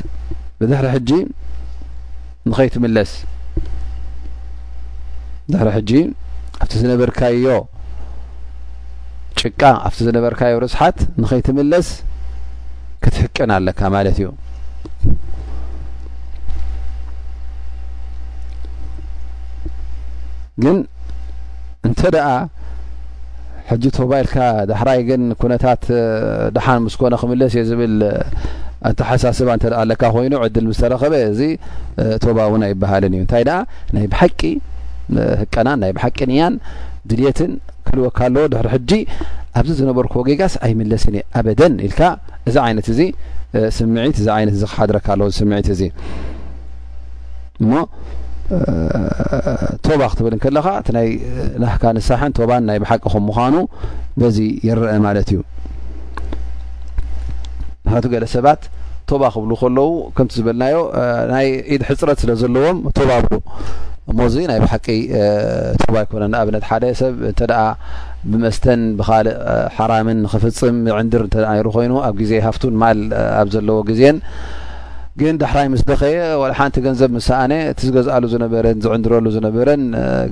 ብድሪ 0.59 1.17
ንኸለስ 2.51 3.13
ጂ 5.89 5.93
ኣ 6.63 6.69
ዝነበርካዮ 6.81 7.47
ጭቃ 9.41 9.61
ኣብቲ 9.87 9.99
ዝነበርካዮ 10.07 10.55
ርስሓት 10.65 10.99
ንከይትምለስ 11.21 11.89
ክትሕቅን 13.05 13.51
ኣለካ 13.57 13.81
ማለት 13.97 14.17
እዩ 14.23 14.29
ሕጂ 23.73 23.85
ቶባ 23.97 24.11
ኢልካ 24.23 24.37
ድሕራይ 24.71 25.01
ግን 25.09 25.23
ኩነታት 25.43 25.83
ድሓን 26.57 26.81
ምስኮነ 26.87 27.15
ክምለስ 27.23 27.53
እዩ 27.59 27.63
ዝብል 27.69 27.95
ኣተሓሳስባ 28.89 29.49
እንተደኣ 29.57 29.79
ኣለካ 29.85 30.03
ኮይኑ 30.15 30.35
ዕድል 30.45 30.65
ምስተረኸበ 30.71 31.15
እዚ 31.33 31.41
ቶባ 32.25 32.37
እውን 32.49 32.63
ኣይበሃልን 32.69 33.13
እዩ 33.19 33.23
እንታይ 33.25 33.45
ደኣ 33.49 33.59
ናይ 33.97 34.07
ብሓቂ 34.15 34.41
ህቀናን 35.43 35.79
ናይ 35.83 35.93
ብሓቂ 35.99 36.19
ንያን 36.31 36.55
ድልትን 37.11 37.53
ክህልወካኣለዎ 37.87 38.45
ድሪ 38.55 38.69
ሕጂ 38.75 38.91
ኣብዚ 39.61 39.73
ዝነበርክዎ 39.81 40.21
ጌጋስ 40.29 40.55
ኣይምለስንእ 40.67 41.25
ኣበደን 41.39 41.75
ኢልካ 41.87 42.01
እዚ 42.49 42.57
ዓይነት 42.67 42.87
እዚ 42.95 43.01
ስምዒት 43.77 44.19
እዚ 44.23 44.29
ይነት 44.43 44.55
እዚ 44.59 44.65
ክሓድረካ 44.73 45.07
ኣለ 45.15 45.23
ስምዒት 45.39 45.67
እዚእ 45.75 45.91
ቶባ 49.87 50.01
ክትብል 50.13 50.35
ን 50.37 50.39
ከለካ 50.45 50.67
እቲ 50.81 50.89
ናይ 50.97 51.09
ላሕካ 51.63 51.85
ንሳሕን 51.97 52.33
ቶባን 52.39 52.63
ናይ 52.71 52.79
ባሓቂ 52.83 53.03
ከም 53.15 53.25
ምዃኑ 53.29 53.55
በዚ 54.21 54.37
ይረአ 54.67 54.95
ማለት 55.07 55.29
እዩ 55.33 55.41
ንቱ 57.93 58.05
ገለ 58.15 58.25
ሰባት 58.35 58.63
ቶባ 59.11 59.23
ክብሉ 59.35 59.53
ከለዉ 59.63 59.91
ከምቲ 60.17 60.33
ዝበልናዮ 60.41 60.77
ናይ 61.33 61.49
ኢድ 61.75 61.83
ሕፅረት 61.91 62.19
ስለ 62.23 62.31
ዘለዎም 62.43 62.79
ቶባ 62.99 63.11
ክብሉ 63.25 63.39
እሞዚ 64.13 64.35
ናይ 64.51 64.59
ባሓቂ 64.63 64.87
ቶባ 65.83 65.95
ኣይኮነን 66.03 66.31
ንኣብነት 66.35 66.65
ሓደ 66.71 66.85
ሰብ 67.01 67.15
እንተ 67.31 67.43
ብመስተን 68.31 68.83
ብካልእ 68.99 69.37
ሓራምን 69.77 70.19
ንክፍፅም 70.25 70.77
ብዕንድር 70.87 71.23
እ 71.37 71.45
ነሩ 71.57 71.67
ኮይኑ 71.77 71.93
ኣብ 72.09 72.15
ግዜ 72.23 72.33
ሃፍቱን 72.47 72.75
ማል 72.83 72.99
ኣብ 73.41 73.49
ዘለዎ 73.55 73.79
ግዜን 73.91 74.17
ግን 75.21 75.35
ዳሕራይ 75.41 75.67
ምስ 75.73 75.83
ደኸየ 75.89 76.21
ሓንቲ 76.59 76.77
ገንዘብ 76.87 77.11
ምሳኣነ 77.17 77.53
እቲ 77.71 77.81
ዝገዝአሉ 77.89 78.23
ዝነበረን 78.35 78.79
ዝዕንድረሉ 78.85 79.27
ዝነበረን 79.35 79.83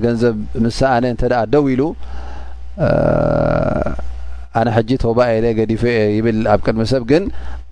ገንዘብ 0.03 0.37
ምሳኣነ 0.65 1.03
እን 1.13 1.17
ደው 1.53 1.65
ኢሉ 1.73 1.81
ኣነ 4.59 4.69
ሕጂ 4.75 4.89
ቶባ 5.03 5.19
የለ 5.33 5.45
ገዲፈ 5.59 5.83
የ 5.97 5.99
ይብል 6.15 6.39
ኣብ 6.53 6.61
ቅድሚ 6.65 6.83
ሰብ 6.91 7.03
ግን 7.11 7.23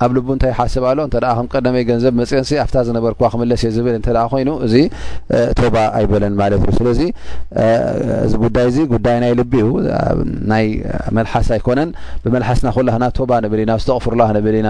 ኣብ 0.03 0.11
ልቡ 0.17 0.27
እንታይ 0.35 0.53
ሓስብ 0.59 0.83
ኣሎእ 0.89 1.07
ከም 1.23 1.47
ቀደመይ 1.53 1.83
ገንዘብ 1.89 2.13
መፅንሲ 2.19 2.51
ኣፍታ 2.63 2.75
ዝነበር 2.87 3.13
ክመለስ 3.33 3.63
እየ 3.65 3.71
ዝብል 3.77 3.95
እ 3.97 4.13
ኮይኑ 4.33 4.49
እዚ 4.67 4.75
ቶባ 5.59 5.75
ኣይበለን 5.97 6.35
ማለት 6.41 6.61
እዩ 6.67 6.71
ስለዚ 6.79 6.99
እዚ 8.27 8.35
ጉዳይ 8.43 8.67
እዚ 8.71 8.77
ጉዳይ 8.93 9.17
ናይ 9.23 9.33
ልቢ 9.39 9.53
እዩ 9.63 9.73
ናይ 10.53 10.67
መልሓስ 11.17 11.49
ኣይኮነን 11.57 11.91
ብመልሓስና 12.25 12.71
ኩላና 12.77 13.03
ቶባ 13.19 13.31
ነብልና 13.47 13.73
ዝተቕፍርላ 13.83 14.21
ነብልኢና 14.39 14.69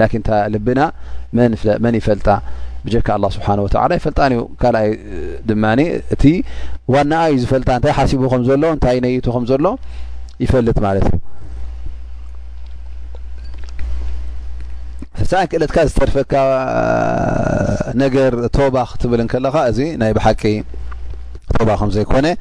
ላኪን 0.00 0.20
እታ 0.24 0.30
ልቢና 0.52 0.82
መን 1.84 1.94
ይፈልጣ 2.00 2.28
ብጀካ 2.84 3.08
ኣላ 3.16 3.24
ስብሓን 3.34 3.58
ወተላ 3.64 3.90
ይፈልጣኒ 3.98 4.32
እዩ 4.36 4.44
ካልኣይ 4.60 4.88
ድማኒ 5.48 5.80
እቲ 6.14 6.24
ዋናኣ 6.94 7.22
እዩ 7.32 7.36
ዝፈልጣ 7.42 7.68
እንታይ 7.78 7.92
ሓሲቡ 7.98 8.20
ከም 8.32 8.42
ዘሎ 8.48 8.62
እንታይ 8.76 8.96
ነይቱ 9.04 9.26
ከም 9.34 9.44
ዘሎ 9.50 9.66
ይፈልጥ 10.44 10.76
ማለት 10.86 11.06
እዩ 11.10 11.20
ፍሳን 15.18 15.46
ክእለትካ 15.50 15.78
ዝተርፈካ 15.90 16.34
ነገር 18.02 18.34
ቶባ 18.56 18.76
ክትብል 18.92 19.22
ንከለካ 19.26 19.56
እዚ 19.72 19.78
ናይ 20.02 20.12
ብሓቂ 20.18 20.42
ባ 21.68 21.70
ከም 21.82 21.90
ዘይኮነንእ 21.96 22.34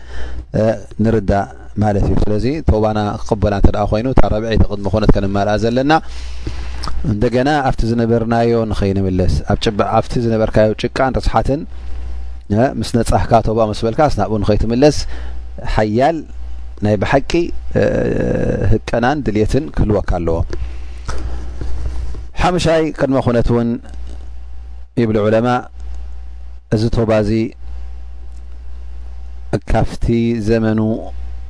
ማለት 1.83 2.03
እዩ 2.07 2.15
ስለዚ 2.23 2.45
ተባና 2.69 2.99
ክቅበላ 3.19 3.53
እተ 3.61 3.69
ኮይኑ 3.91 4.05
እታ 4.13 4.21
ረብዒቲ 4.33 4.55
ቅድሚ 4.71 4.87
ኩነት 4.93 5.11
ከንመልኣ 5.15 5.53
ዘለና 5.63 5.93
እንደገና 7.11 7.49
ኣብቲ 7.69 7.81
ዝነበርናዮ 7.91 8.53
ንኸይ 8.71 8.91
ንምለስ 8.97 9.33
ኣብቲ 9.99 10.13
ዝነበርካዮ 10.25 10.71
ጭቃን 10.83 11.13
ርስሓትን 11.19 11.61
ምስ 12.79 12.89
ነፃፍካ 12.97 13.31
ቶባ 13.47 13.59
መስበልካ 13.71 13.99
ስናብኡ 14.13 14.37
ንኸይትምለስ 14.43 14.97
ሓያል 15.75 16.17
ናይ 16.85 16.95
ብሓቂ 17.01 17.31
ህቀናን 18.71 19.17
ድልትን 19.25 19.65
ክህልወካ 19.75 20.09
ኣለዎ 20.19 20.37
ሓሙሻይ 22.41 22.83
ቅድሚ 22.99 23.17
ኩነት 23.27 23.49
እውን 23.53 23.69
ይብል 25.01 25.17
ዑለማ 25.25 25.47
እዚ 26.75 26.81
ቶባ 26.97 27.11
እዚ 27.23 27.31
ካብቲ 29.71 30.05
ዘመኑ 30.49 30.79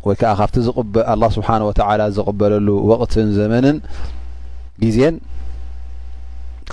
ወይ 0.07 0.15
ከዓ 0.21 0.29
ካብቲ 0.39 0.55
ኣላ 1.13 1.23
ስብሓን 1.37 1.63
ወተላ 1.67 2.01
ዝቅበለሉ 2.17 2.67
ወቅትን 2.91 3.27
ዘመንን 3.39 3.77
ግዜን 4.83 5.15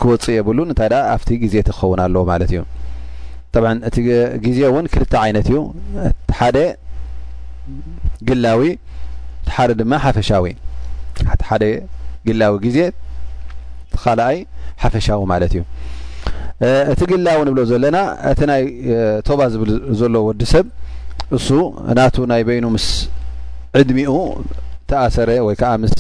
ክወፅእ 0.01 0.37
የብሉን 0.39 0.69
እንታይ 0.73 0.89
ኣብቲ 1.15 1.29
ግዜ 1.45 1.55
ትክኸውን 1.69 2.01
ኣለዎ 2.05 2.23
ማለት 2.33 2.51
እዩ 2.55 2.61
ጠብ 3.55 3.65
እቲ 3.89 3.97
ግዜ 4.45 4.59
እውን 4.71 4.87
ክልተ 4.93 5.13
ዓይነት 5.25 5.47
እዩ 5.51 5.59
ሓደ 6.39 6.57
ግላዊ 8.29 8.63
ሓደ 9.57 9.71
ድማ 9.81 9.93
ፈሻዊ 10.19 10.47
ሓደ 11.51 11.65
ግላዊ 12.29 12.55
ግዜ 12.67 12.79
ተካልኣይ 13.95 14.39
ሓፈሻዊ 14.85 15.21
ማለት 15.35 15.53
እዩ 15.57 15.63
እቲ 16.93 17.01
ግላዊ 17.13 17.37
ንብሎ 17.49 17.61
ዘለና 17.73 17.99
እቲ 18.33 18.41
ናይ 18.51 18.63
ቶባ 19.29 19.41
ዝብዘሎዎ 19.53 20.23
ወዲ 20.31 20.43
ሰብ 20.53 20.67
እሱ 21.37 21.49
ናቱ 21.99 22.17
ናይበይኑስ 22.33 22.87
ዕድሚኡ 23.81 24.13
ተኣሰረ 24.91 25.31
ወይ 25.47 25.55
ከዓ 25.61 25.71
ምስ 25.83 25.95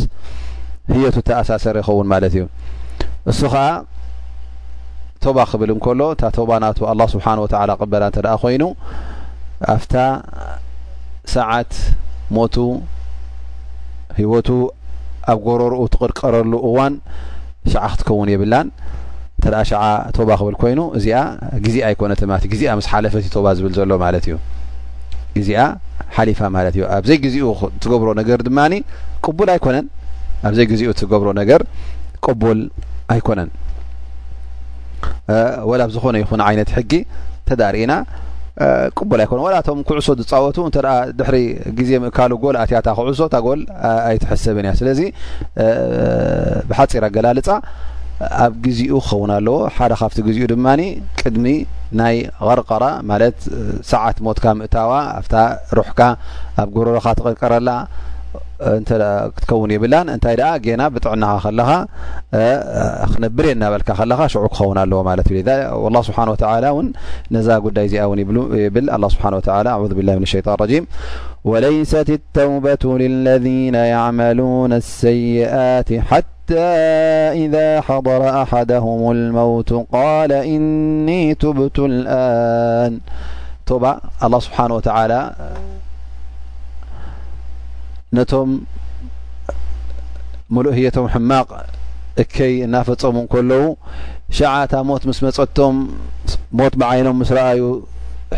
ህየቱ 0.92 1.16
ተኣሳሰረ 1.28 1.76
ይኸውን 1.82 2.06
ማለት 2.12 2.32
እዩ 2.36 2.44
እሱ 3.30 3.40
ከዓ 3.54 3.64
ቶባ 5.24 5.38
ክብል 5.50 5.70
እንከሎ 5.74 6.00
እታ 6.14 6.22
ቶባ 6.38 6.50
ናቱ 6.64 6.78
ኣ 6.90 6.94
ስብሓን 7.14 7.40
ወተላ 7.44 7.70
ቅበላ 7.82 8.02
እንተኣ 8.10 8.32
ኮይኑ 8.42 8.64
ኣፍታ 9.76 9.94
ሰዓት 11.36 11.72
ሞቱ 12.36 12.56
ሂወቱ 14.18 14.48
ኣብ 15.32 15.38
ጎረርኡ 15.46 15.80
ትቕድቀረሉ 15.94 16.52
እዋን 16.68 16.94
ሸዓ 17.72 17.82
ክትከውን 17.92 18.28
የብላን 18.34 18.68
እንተ 19.38 19.46
ሸ 19.70 19.82
ቶባ 20.18 20.30
ክብል 20.42 20.56
ኮይኑ 20.62 20.80
እዚኣ 21.00 21.20
ግዜ 21.66 21.76
ኣይኮነት 21.88 22.44
ግዜ 22.54 22.62
ምስ 22.80 22.88
ሓለፈትዩ 22.94 23.34
ባ 23.46 23.56
ዝብል 23.58 23.74
ዘሎ 23.80 23.90
ማለት 24.06 24.24
እዩ 24.28 24.36
ሓሊፋ 26.16 26.40
ማለት 26.56 26.74
እዩ 26.76 26.84
ኣብዘይ 26.96 27.18
ግዜኡ 27.24 27.44
ትገብሮ 27.82 28.08
ነገር 28.20 28.38
ድማኒ 28.46 28.74
ቅቡል 29.26 29.48
ኣይኮነን 29.54 29.86
ኣብዘይ 30.48 30.66
ግዜኡ 30.72 30.88
ትገብሮ 31.00 31.28
ነገር 31.40 31.60
ቅቡል 32.26 32.60
ኣይኮነን 33.14 33.50
ወላኣብ 35.70 35.90
ዝኾነ 35.96 36.16
ይኹን 36.22 36.40
ዓይነት 36.46 36.68
ሕጊ 36.76 36.92
ተዳሪእና 37.48 37.92
ቅቡል 38.98 39.20
ኣይኮነን 39.24 39.44
ዋላቶም 39.46 39.80
ኩዕሶ 39.88 40.08
ዝፃወቱ 40.20 40.56
እንተ 40.68 40.76
ድሕሪ 41.18 41.36
ግዜ 41.78 41.90
ምእካሉ 42.04 42.32
ጎል 42.44 42.56
ኣትያታ 42.62 42.88
ክዕሶ 42.98 43.20
ታ 43.34 43.40
ጎል 43.46 43.60
ኣይትሕሰብን 44.10 44.66
እያ 44.68 44.72
ስለዚ 44.80 45.00
ብሓፂር 46.70 47.04
ኣገላልፃ 47.10 47.48
ኣብ 48.44 48.54
ግዚኡ 48.66 48.92
ክኸ 49.08 49.30
ኣለዎ 49.38 49.56
ሓደ 49.76 49.92
ካብ 50.00 50.12
ግዚኡ 50.28 50.46
ድማ 50.52 50.66
ቅድሚ 51.20 51.46
ናይ 52.00 52.16
ቀርቀራ 52.48 52.84
ሰዓት 53.92 54.16
ሞትካ 54.24 54.44
እ 54.66 55.42
ሩሕካ 55.78 56.00
ኣብ 56.62 56.72
ሮካ 56.96 57.06
ቀቀረላን 57.32 57.86
ይብታና 59.74 60.82
ብዕና 60.94 61.24
ክብርየ 63.10 63.52
ናበሽ 63.62 63.82
ክን 63.88 64.12
ስ 66.08 66.86
ነዛ 67.36 67.48
ጉይ 67.66 67.86
ዚ 67.92 67.94
ብ 68.74 68.76
ስ 70.32 70.42
ይሰ 71.78 71.92
ተው 72.36 72.94
ለذ 73.24 73.46
ይ 75.20 76.02
ذ 76.50 77.56
ሓضረ 77.86 78.22
ኣሓደهም 78.40 79.00
መوት 79.36 79.70
እኒ 80.56 81.08
ብቱ 81.58 81.76
ን 81.92 82.94
ተባ 83.68 83.84
لله 84.26 84.40
ስብሓንه 84.46 84.74
ወ 84.78 84.80
ነቶም 88.16 88.50
ሙሉእ 90.54 90.72
ህየቶም 90.76 91.06
ሕማቅ 91.14 91.48
እከይ 92.22 92.54
እናፈፀሙ 92.66 93.16
ከለዉ 93.32 93.64
ሸዓታ 94.38 94.72
ሞት 94.88 95.02
ምስ 95.08 95.18
መፀጥቶም 95.26 95.74
ሞት 96.58 96.74
ብዓይኖም 96.82 97.16
ምስ 97.22 97.30
ረአዩ 97.38 97.60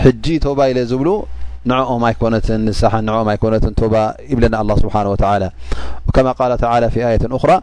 ሕጂ 0.05 0.25
ተባ 0.47 0.59
ኢለ 0.71 0.79
ዝብሉ 0.93 1.09
ننبنا 1.67 2.17
الله 4.61 4.77
سبحانه 4.77 5.11
وتعالى 5.11 5.51
كما 6.15 6.33
قال 6.33 6.59
تعالى 6.59 6.91
في 6.91 7.07
آية 7.09 7.19
أخرى 7.25 7.61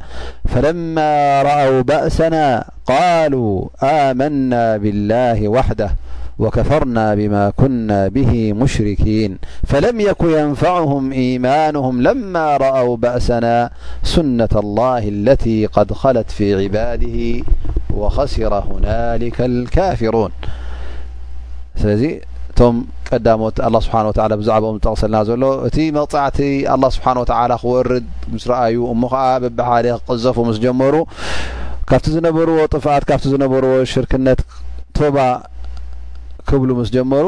فلما 0.48 1.42
رأوا 1.42 1.82
بأسنا 1.82 2.64
قالوا 2.86 3.68
آمنا 3.84 4.78
بالله 4.78 5.48
وحده 5.48 5.96
وكفرنا 6.40 7.16
بما 7.16 7.50
كنا 7.50 8.08
به 8.08 8.54
مشركين 8.54 9.38
فلم 9.68 10.00
يكن 10.00 10.30
ينفعهم 10.32 11.12
إيمانهم 11.12 12.02
لما 12.02 12.58
رأوا 12.58 12.98
بأسنا 12.98 13.70
سنة 14.04 14.50
الله 14.56 15.08
التي 15.08 15.66
قد 15.66 15.94
خلت 15.94 16.32
في 16.32 16.56
عباده 16.64 17.44
وخسر 17.94 18.54
هنالك 18.54 19.42
الكافرون 19.42 20.32
እቶም 22.58 22.78
ቀዳሞት 23.08 23.58
ስብሓ 23.86 23.98
ብዛዕባኦም 24.40 24.78
ዝጠቕሰልና 24.78 25.18
ዘሎ 25.30 25.44
እቲ 25.68 25.76
መቕጻዕቲ 25.98 26.40
ኣላه 26.74 26.90
ስብሓን 26.96 27.18
ወተላ 27.22 27.52
ክወርድ 27.62 28.06
ምስ 28.36 28.44
ረኣዩ 28.52 28.76
እሞ 28.94 29.02
ከዓ 29.12 29.24
በብሓደ 29.44 29.86
ክቅዘፉ 30.00 30.38
ምስ 30.50 30.58
ጀመሩ 30.66 30.94
ካብቲ 31.90 32.06
ዝነበርዎ 32.16 32.58
ጥፍኣት 32.74 33.04
ካብቲ 33.10 33.26
ዝነበርዎ 33.34 33.74
ሽርክነት 33.92 34.40
ቶባ 34.98 35.18
ክብሉ 36.50 36.70
ምስ 36.80 36.90
ጀመሩ 36.96 37.26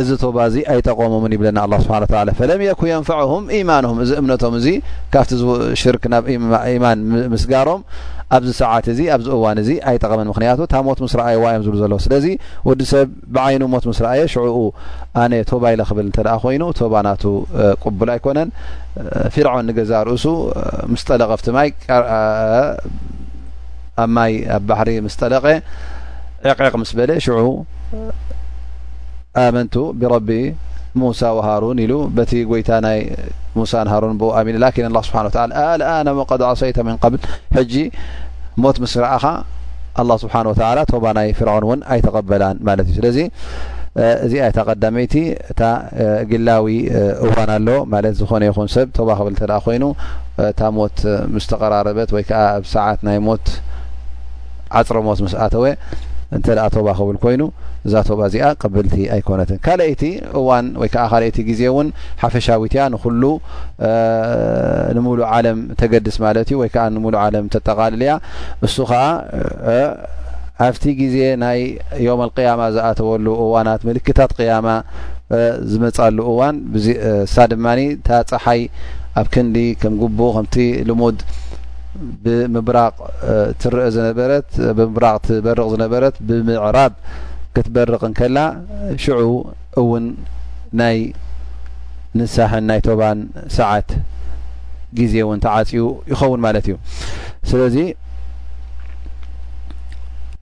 እዚ 0.00 0.10
ቶባ 0.22 0.36
እዚ 0.48 0.56
ኣይጠቀሙምን 0.72 1.32
ይብለና 1.34 1.58
ስብሓን 1.84 2.04
ፈለም 2.40 2.60
የኩ 2.66 2.82
የንፋዑም 2.90 3.44
ኢማንም 3.58 3.96
እዚ 4.04 4.10
እምነቶም 4.20 4.54
እዚ 4.58 4.66
ካብቲ 5.14 5.30
ሽርክ 5.80 6.04
ናብ 6.12 6.26
ኢማን 6.74 7.00
ምስጋሮም 7.32 7.80
ኣብዚ 8.36 8.50
ሰዓት 8.60 8.86
እዚ 8.92 9.00
ኣብዚ 9.14 9.28
እዋን 9.36 9.58
እዚ 9.62 9.70
ኣይጠቐመን 9.90 10.28
ምክንያቱ 10.32 10.58
እታብ 10.66 10.84
ሞት 10.88 10.98
ምስ 11.04 11.14
ረአየ 11.20 11.38
ዋዮም 11.44 11.62
ዝብሉ 11.66 11.76
ዘለ 11.82 11.94
ስለዚ 12.06 12.26
ወዲ 12.68 12.82
ሰብ 12.92 13.08
ብዓይኑ 13.34 13.62
ሞት 13.72 13.84
ምስ 13.90 13.98
ረአየ 14.04 14.22
ሽኡ 14.34 14.56
ኣነ 15.22 15.32
ቶባ 15.50 15.64
ኢለክብል 15.76 16.06
እተ 16.12 16.20
ኮይኑ 16.44 16.62
ባ 16.92 16.96
ናቱ 17.06 17.24
ቁቡል 17.84 18.10
ኣይኮነን 18.16 18.50
ፍርعን 19.34 19.64
ንገዛ 19.70 19.90
ርእሱ 20.10 20.24
ምስ 20.92 21.02
ጠለቀ 21.08 21.30
ፍቲ 21.40 21.48
ማይ 21.58 21.68
ኣብ 24.02 24.10
ማይ 24.16 24.34
ኣብ 24.56 24.62
ባሕሪ 24.70 24.88
ምስጠለቀ 25.08 25.44
ዕቂቕ 26.52 26.74
ምስ 26.82 26.92
በለ 27.00 27.10
ኣመንቱ 29.42 29.74
ብረቢ 30.00 30.30
ሙሳ 31.00 31.20
ወሃሩን 31.38 31.78
ኢሉ 31.82 31.92
በቲ 32.14 32.32
ጎይታ 32.50 32.70
ናይ 32.86 33.00
ሙሳ 33.58 33.72
ሃሩን 33.94 34.14
ብ 34.20 34.30
ኣሚ 34.38 34.48
ላ 34.62 34.68
ስብ 35.08 35.14
አኣና 35.64 36.08
መቀድዖ 36.20 36.48
ሰይተ 36.62 36.78
ሚን 36.88 36.96
قብል 37.04 37.20
ጂ 37.72 37.74
ሞት 38.62 38.76
ምስ 38.84 38.94
ረአኻ 39.04 39.24
له 40.08 40.14
ስብሓه 40.22 40.44
ባ 41.04 41.06
ናይ 41.18 41.28
ፍرዖንውን 41.38 41.80
ኣይተቀበላን 41.92 42.56
ማለ 42.66 42.78
ዩ 42.88 42.96
ስለዚ 42.98 43.18
እዚኣ 44.24 44.44
ታ 44.56 44.60
ቀዳመይቲ 44.68 45.14
እታ 45.52 45.60
ግላዊ 46.30 46.66
እዋን 47.26 47.50
ኣሎ 47.56 47.68
ማ 47.92 48.02
ዝኾነ 48.18 48.42
ይን 48.50 48.68
ሰብ 48.76 48.88
ባ 49.08 49.18
ብ 49.26 49.30
ኮይኑ 49.64 49.84
እታ 50.50 50.60
ሞት 50.76 50.98
ስተቀራረበት 51.44 52.10
ወይ 52.16 52.24
ብሰት 52.64 53.00
ናይ 53.08 53.18
ሞት 53.28 53.46
ዓፅሮ 54.80 54.96
ሞት 55.08 55.18
ስኣተወ 55.34 55.64
ባ 56.86 56.90
ብ 57.24 57.30
ይኑ 57.34 57.42
እዛተ 57.88 58.08
ዚኣ 58.32 58.46
ቀብልቲ 58.62 58.96
ኣይኮነትን 59.14 59.58
ካልአይቲ 59.66 60.02
እዋን 60.38 60.66
ወይዓ 60.80 61.04
ካቲ 61.12 61.36
ግዜ 61.50 61.60
እውን 61.72 61.88
ሓፈሻዊት 62.22 62.72
እያ 62.76 62.82
ንኩሉ 62.94 63.22
ንምሉእ 64.96 65.24
ዓለም 65.36 65.60
ተገድስ 65.80 66.16
ማለት 66.24 66.48
ዩ 66.54 66.58
ወይከዓ 66.62 66.84
ንሙሉ 66.96 67.14
ዓለም 67.24 67.46
ተጠቃልል 67.54 68.02
ያ 68.10 68.16
እሱ 68.68 68.76
ከዓ 68.90 69.04
ኣብቲ 70.66 70.84
ግዜ 71.00 71.16
ናይ 71.42 71.60
ዮም 72.06 72.20
ኣልቅያማ 72.26 72.62
ዝኣተወሉ 72.76 73.26
እዋናት 73.44 73.82
ምልክታት 73.88 74.32
ቅያማ 74.38 74.66
ዝመፃሉ 75.70 76.18
እዋን 76.32 76.56
እሳ 77.26 77.36
ድማ 77.52 77.66
ታፀሓይ 78.08 78.62
ኣብ 79.20 79.26
ክንዲ 79.34 79.56
ከም 79.82 79.94
ግቡኡ 80.02 80.28
ከምቲ 80.36 80.56
ልሙድ 80.88 81.18
ብምቅ 82.24 82.68
ትርአ 83.60 83.86
ዝነብምራቅ 83.94 85.18
ትበርቕ 85.30 85.66
ዝነበረት 85.74 86.16
ብምዕራብ 86.28 86.92
ክትበርቕን 87.54 88.12
ከላ 88.18 88.38
ሽዑ 89.04 89.20
እውን 89.80 90.04
ናይ 90.80 90.98
ንሳሕን 92.18 92.64
ናይ 92.70 92.80
ቶባን 92.86 93.18
ሰዓት 93.56 93.90
ግዜ 94.98 95.14
እውን 95.24 95.40
ተዓፅኡ 95.44 95.82
ይኸውን 96.12 96.40
ማለት 96.46 96.64
እዩ 96.70 96.76
ስለዚ 97.50 97.76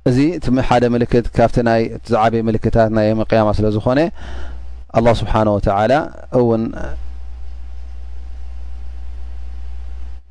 እዚ 0.09 0.19
እሓደ 0.63 0.85
ምልክት 0.95 1.27
ካብቲ 1.37 1.57
ናይ 1.69 1.83
ዛዓበዪ 2.13 2.43
ምልክታት 2.49 2.91
ናይ 2.99 3.09
ምቅያማ 3.21 3.49
ስለ 3.59 3.67
ዝኮነ 3.75 4.01
ኣ 4.99 5.01
ስብሓነ 5.21 5.49
ወተላ 5.57 5.93
እውን 6.41 6.63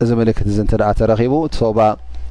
እዚ 0.03 0.09
ምልክት 0.21 0.45
እዚ 0.51 0.57
ትኣ 0.71 0.87
ተረኺቡባ 0.99 1.79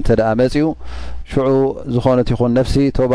እ 0.00 0.02
ፅኡ 0.04 0.64
ሽዑ 1.32 1.44
ዝኾነኹን 1.94 2.54
ፍሲ 2.66 2.76
ባ 3.12 3.14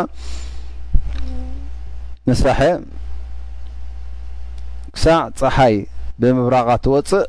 ስሐ 2.40 2.60
ሳዕ 5.02 5.20
ፀሓይ 5.40 5.74
ብምብራغ 6.20 6.68
ተወፅእ 6.84 7.24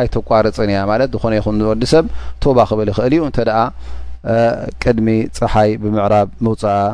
ኣይ 0.00 0.06
ተቋርፅን 0.14 0.70
እያ 0.72 0.80
ማለ 0.90 1.02
ዝኾነ 1.12 1.32
ይ 1.38 1.40
ዝወዲ 1.62 1.82
ሰብ 1.92 2.04
ባ 2.58 2.60
ክብል 2.70 2.88
ይክእል 2.92 3.14
ዩ 3.18 3.20
እንተ 3.28 3.38
ቅድሚ 4.82 5.08
ፀሓይ 5.38 5.70
ብምራብ 5.82 6.28
ምውፅእ 6.44 6.90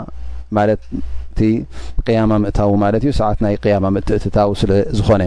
ቅያማ 2.07 2.30
ምእታዊ 2.45 2.70
ማለት 2.84 3.03
እዩ 3.07 3.11
ሰዓት 3.20 3.39
ናይ 3.45 3.55
ቅያማ 3.64 3.84
ምእትእትታዊ 3.97 4.49
ስለዝኾነ 4.62 5.22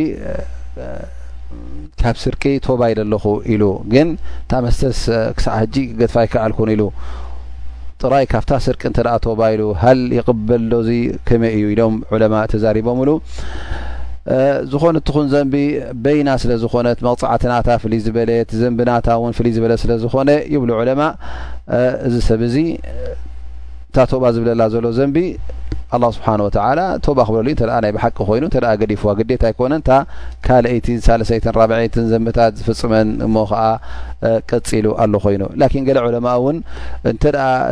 ካብ 2.00 2.16
ስርቂ 2.24 2.42
ተባ 2.66 2.80
ኢለ 2.92 3.00
ኣለኹ 3.04 3.24
ኢሉ 3.52 3.62
ግን 3.92 4.08
ታመስተስ 4.50 4.98
ክሳዕ 5.36 5.54
ሕጂ 5.62 5.74
ገድፋ 6.00 6.14
ይከኣልኩን 6.26 6.68
ኢሉ 6.74 6.82
ጥራይ 8.02 8.24
ካብታ 8.32 8.52
ስርቂ 8.66 8.80
እንተኣ 8.90 9.10
ቶባ 9.24 9.40
ኢሉ 9.54 9.62
ሃል 9.82 10.00
ይቅበልሎዚ 10.18 10.90
ከመይ 11.28 11.52
እዩ 11.58 11.66
ኢሎም 11.74 11.96
ዕለማ 12.14 12.34
ተዛሪቦም 12.52 13.00
ሉ 13.08 13.14
ዝኮነትኹን 14.70 15.26
ዘንቢ 15.32 15.54
በይና 16.04 16.30
ስለ 16.42 16.52
ዝኮነት 16.62 16.98
መቕፃዕትናታ 17.06 17.68
ፍልይ 17.82 18.00
ዝበለት 18.06 18.50
ዘንቢናታውን 18.62 19.32
ፍልይ 19.38 19.52
ዝበለ 19.56 19.74
ስለዝኮነ 19.82 20.30
ይብሉ 20.54 20.70
ዕለማ 20.80 21.02
እዚ 22.08 22.14
ሰብ 22.28 22.40
እዚ 22.48 22.56
እንታ 23.88 24.04
ተባ 24.12 24.24
ዝብለላ 24.36 24.62
ዘሎ 24.74 24.86
ዘንቢ 24.98 25.16
ኣ 25.94 25.98
ስብሓን 26.16 26.40
ወተላ 26.46 26.80
ቶባ 27.04 27.18
ክብለዩ 27.28 27.54
ናይ 27.84 27.92
ብሓቂ 27.96 28.16
ኮይኑ 28.28 28.44
እ 28.58 28.60
ገዲፍዋ 28.80 29.10
ግዴት 29.20 29.42
ኣይኮነ 29.48 29.74
ካአይቲ 30.46 30.86
ሳሰይ 31.06 31.38
4ብትን 31.52 32.04
ዘብታት 32.12 32.52
ዝፍፅመን 32.58 33.08
እሞ 33.26 33.34
ከ 33.50 33.54
ቀፅሉ 34.50 34.86
ኣሎ 35.04 35.12
ኮይኑ 35.24 35.42
ላን 35.62 35.82
ገለ 35.88 35.98
ዕለማ 36.10 36.26
እውን 36.42 36.58
እንተ 37.10 37.22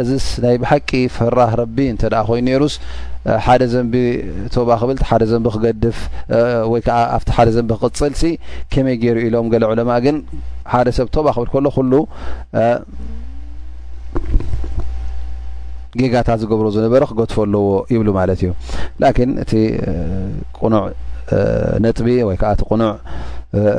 እዚስ 0.01 0.27
ናይ 0.45 0.57
ብሓቂ 0.65 0.89
ፍራህ 1.17 1.53
ረቢ 1.61 1.77
እተ 1.93 2.05
ኮይኑ 2.31 2.49
ሩስ 2.63 2.77
ሓደ 3.47 3.63
ዘንቢ 3.75 3.95
ተባ 4.57 4.69
ክብል 4.81 4.99
ሓደ 5.11 5.23
ዘንቢ 5.33 5.47
ክገድፍ 5.57 6.01
ወይ 6.73 6.83
ኣብቲ 7.17 7.29
ሓደ 7.37 7.49
ዘንቢ 7.59 7.71
ክቅፅል 7.85 8.15
ከመይ 8.73 8.97
ገይሩ 9.05 9.17
ኢሎም 9.29 9.49
ገለ 9.55 9.65
ዑለማ 9.73 9.91
ግን 10.07 10.19
ሓደ 10.75 10.89
ሰብ 10.99 11.09
ባ 11.27 11.29
ክብል 11.37 11.49
ከሎ 11.55 11.67
ኩሉ 11.77 11.93
ጌጋታት 16.01 16.39
ዝገብሮ 16.43 16.67
ዝነበረ 16.77 17.03
ክገድፈ 17.11 17.35
ኣለዎ 17.45 17.63
ይብሉ 17.95 18.09
ማለት 18.21 18.41
እዩ 18.45 18.51
ላን 19.03 19.31
እቲ 19.43 19.53
ቁኑዕ 20.61 20.85
ነጥቢ 21.85 22.07
ወይከዓ 22.29 22.51
እቲ 22.57 22.63
ቁኑዕ 22.71 22.93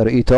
ርኢቶ 0.07 0.31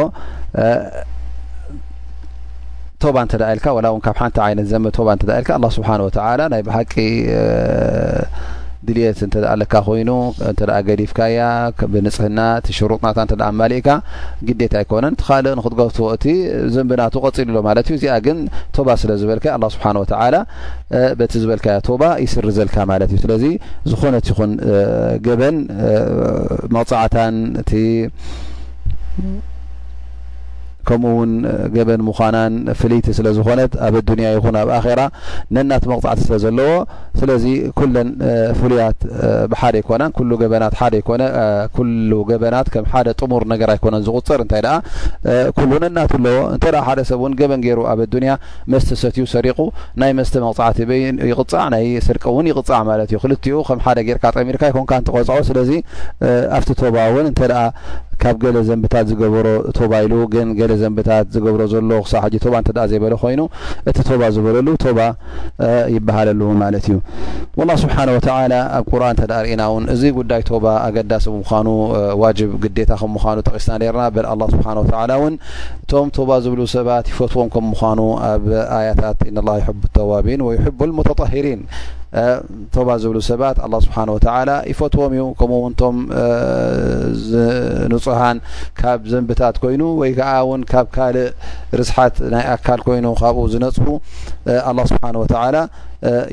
ተባ 3.04 3.16
እንተደ 3.26 3.44
ኢልካ 3.54 3.66
ላ 3.86 3.90
እው 3.94 3.98
ካብ 4.08 4.16
ሓንቲ 4.22 4.38
ይነት 4.52 4.68
ዘመ 4.74 4.86
ባ 5.08 5.12
እ 5.30 5.36
ኢልካ 5.40 5.50
ኣ 5.58 5.70
ስብሓን 5.78 6.02
ወተላ 6.08 6.42
ናይ 6.54 6.62
ብሓቂ 6.68 6.94
ድልት 8.88 9.20
እኣ 9.26 9.34
ለካ 9.62 9.74
ኮይኑ 9.88 10.10
እንተ 10.50 10.62
ገዲፍካያ 10.88 11.40
ብንፅህና 11.94 12.40
እቲ 12.60 12.68
ሽሩጥናታ 12.78 13.20
እ 13.42 13.46
ኣማሊእካ 13.48 13.88
ግዴት 14.48 14.74
ኣይኮነን 14.80 15.16
ቲካልእ 15.22 15.54
ንክትገብትዎ 15.60 16.08
እቲ 16.16 16.26
ዘንብናቱ 16.76 17.14
ቀፂሉ 17.26 17.50
ሎ 17.56 17.60
ማለት 17.68 17.86
እዩ 17.90 17.96
እዚኣ 18.00 18.16
ግን 18.28 18.40
ቶባ 18.78 18.88
ስለ 19.02 19.12
ዝበልከ 19.22 19.46
ኣላ 19.56 19.66
ስብሓን 19.76 20.00
ወተዓላ 20.02 20.36
በቲ 21.20 21.34
ዝበልካ 21.44 21.68
ቶባ 21.90 22.02
ይስር 22.26 22.48
ዘልካ 22.58 22.78
ማለት 22.94 23.12
እዩ 23.14 23.20
ስለዚ 23.26 23.46
ዝኾነት 23.92 24.26
ይኹን 24.32 24.54
ገበን 25.28 25.58
መቕፃዓታን 26.78 27.38
እቲ 27.64 27.72
ከምኡውን 30.92 31.32
ገበን 31.76 32.02
ምዃናን 32.08 32.54
ፍልይቲ 32.80 33.08
ስለዝኮነት 33.18 33.74
ኣብ 33.88 33.96
ንያ 34.20 34.28
ይኹን 34.38 34.56
ኣብ 34.62 34.70
ኣራ 34.78 35.02
ነናት 35.56 35.84
መቕዕቲ 35.92 36.20
ስ 36.30 36.40
ዘለዎ 36.44 36.72
ስለዚ 37.20 37.44
ን 37.96 38.08
ፍሉያት 38.60 39.00
ብደ 39.52 39.62
ኣይኮ 39.70 39.90
ጥሙር 43.22 43.44
ዝፅርነ 44.08 44.56
ኣዎ 46.02 47.04
ሰብ 47.12 47.22
በን 47.52 47.62
ገሩ 47.68 47.80
ኣብ 47.92 48.00
መስተሰትዩ 48.74 49.24
ሰሪቁ 49.36 49.58
ናይ 50.02 50.12
መስተ 50.20 50.36
መዕቲ 50.44 50.88
ይ 51.88 51.92
ስርን 52.08 52.48
ይቅ 52.52 52.60
ማ 52.90 52.98
ዩ 53.54 53.62
ጌ 54.08 54.18
ጠሚካኮን 54.36 55.04
ቆፅ 55.18 55.30
ስብ 55.50 55.58
ባ 56.96 56.98
ካብ 58.24 58.36
ገለ 58.44 58.58
ዘንብታት 58.70 59.06
ዝገበሮ 59.12 59.48
ባ 59.92 60.00
ኢሉ 60.06 60.14
ግን 60.34 60.48
ገለ 60.60 60.72
ዘንብታት 60.82 61.26
ዝገብሮ 61.36 61.62
ዘሎ 61.74 61.92
ክሳብ 62.06 62.24
ባ 62.54 62.62
እ 62.64 62.90
ዘበለ 62.92 63.14
ኮይኑ 63.22 63.42
እቲ 63.90 63.98
ባ 64.22 64.28
ዝበለሉ 64.36 64.68
ባ 64.98 65.02
ይበሃለሉ 65.96 66.42
ማለት 66.64 66.86
እዩ 66.90 66.98
ላ 67.70 67.78
ስብሓ 67.84 67.96
ኣብ 68.78 68.86
ቁርን 68.92 69.18
ርእና 69.46 69.64
ውን 69.74 69.86
እዚ 69.94 70.04
ጉዳይ 70.20 70.44
ባ 70.66 70.76
ኣገዳሲ 70.88 71.26
ምኑ 71.38 71.70
ዋ 72.22 72.32
ግታ 72.66 72.92
ከምኑ 73.02 73.44
ጠቂስና 73.48 73.74
ና 74.00 74.28
ስብ 74.54 74.94
ውን 75.24 75.36
እቶም 75.84 76.08
ባ 76.30 76.40
ዝብሉ 76.46 76.62
ሰባት 76.76 77.06
ይፈትዎም 77.14 77.50
ከምምኑ 77.56 78.02
ኣብ 78.32 78.46
ኣያታት 78.82 79.22
ተዋቢን 79.98 80.44
ወ 80.50 80.52
ሂሪን 81.34 81.62
ቶባ 82.76 82.90
ዝብሉ 83.02 83.18
ሰባት 83.30 83.58
ኣላ 83.66 83.76
ስብሓ 83.86 83.98
ወተላ 84.16 84.50
ይፈትዎም 84.72 85.14
እዩ 85.18 85.26
ከምኡውንቶም 85.40 85.98
ዝንፁሃን 87.28 88.38
ካብ 88.80 89.00
ዘንብታት 89.12 89.56
ኮይኑ 89.64 89.82
ወይ 90.02 90.12
ከዓ 90.18 90.32
ውን 90.50 90.62
ካብ 90.72 90.88
ካልእ 90.96 91.28
ርስሓት 91.82 92.16
ናይ 92.34 92.44
ኣካል 92.56 92.80
ኮይኑ 92.88 93.06
ካብኡ 93.22 93.44
ዝነፅ 93.54 93.78
ኣላ 94.70 94.80
ስብሓን 94.92 95.18
ወተላ 95.22 95.56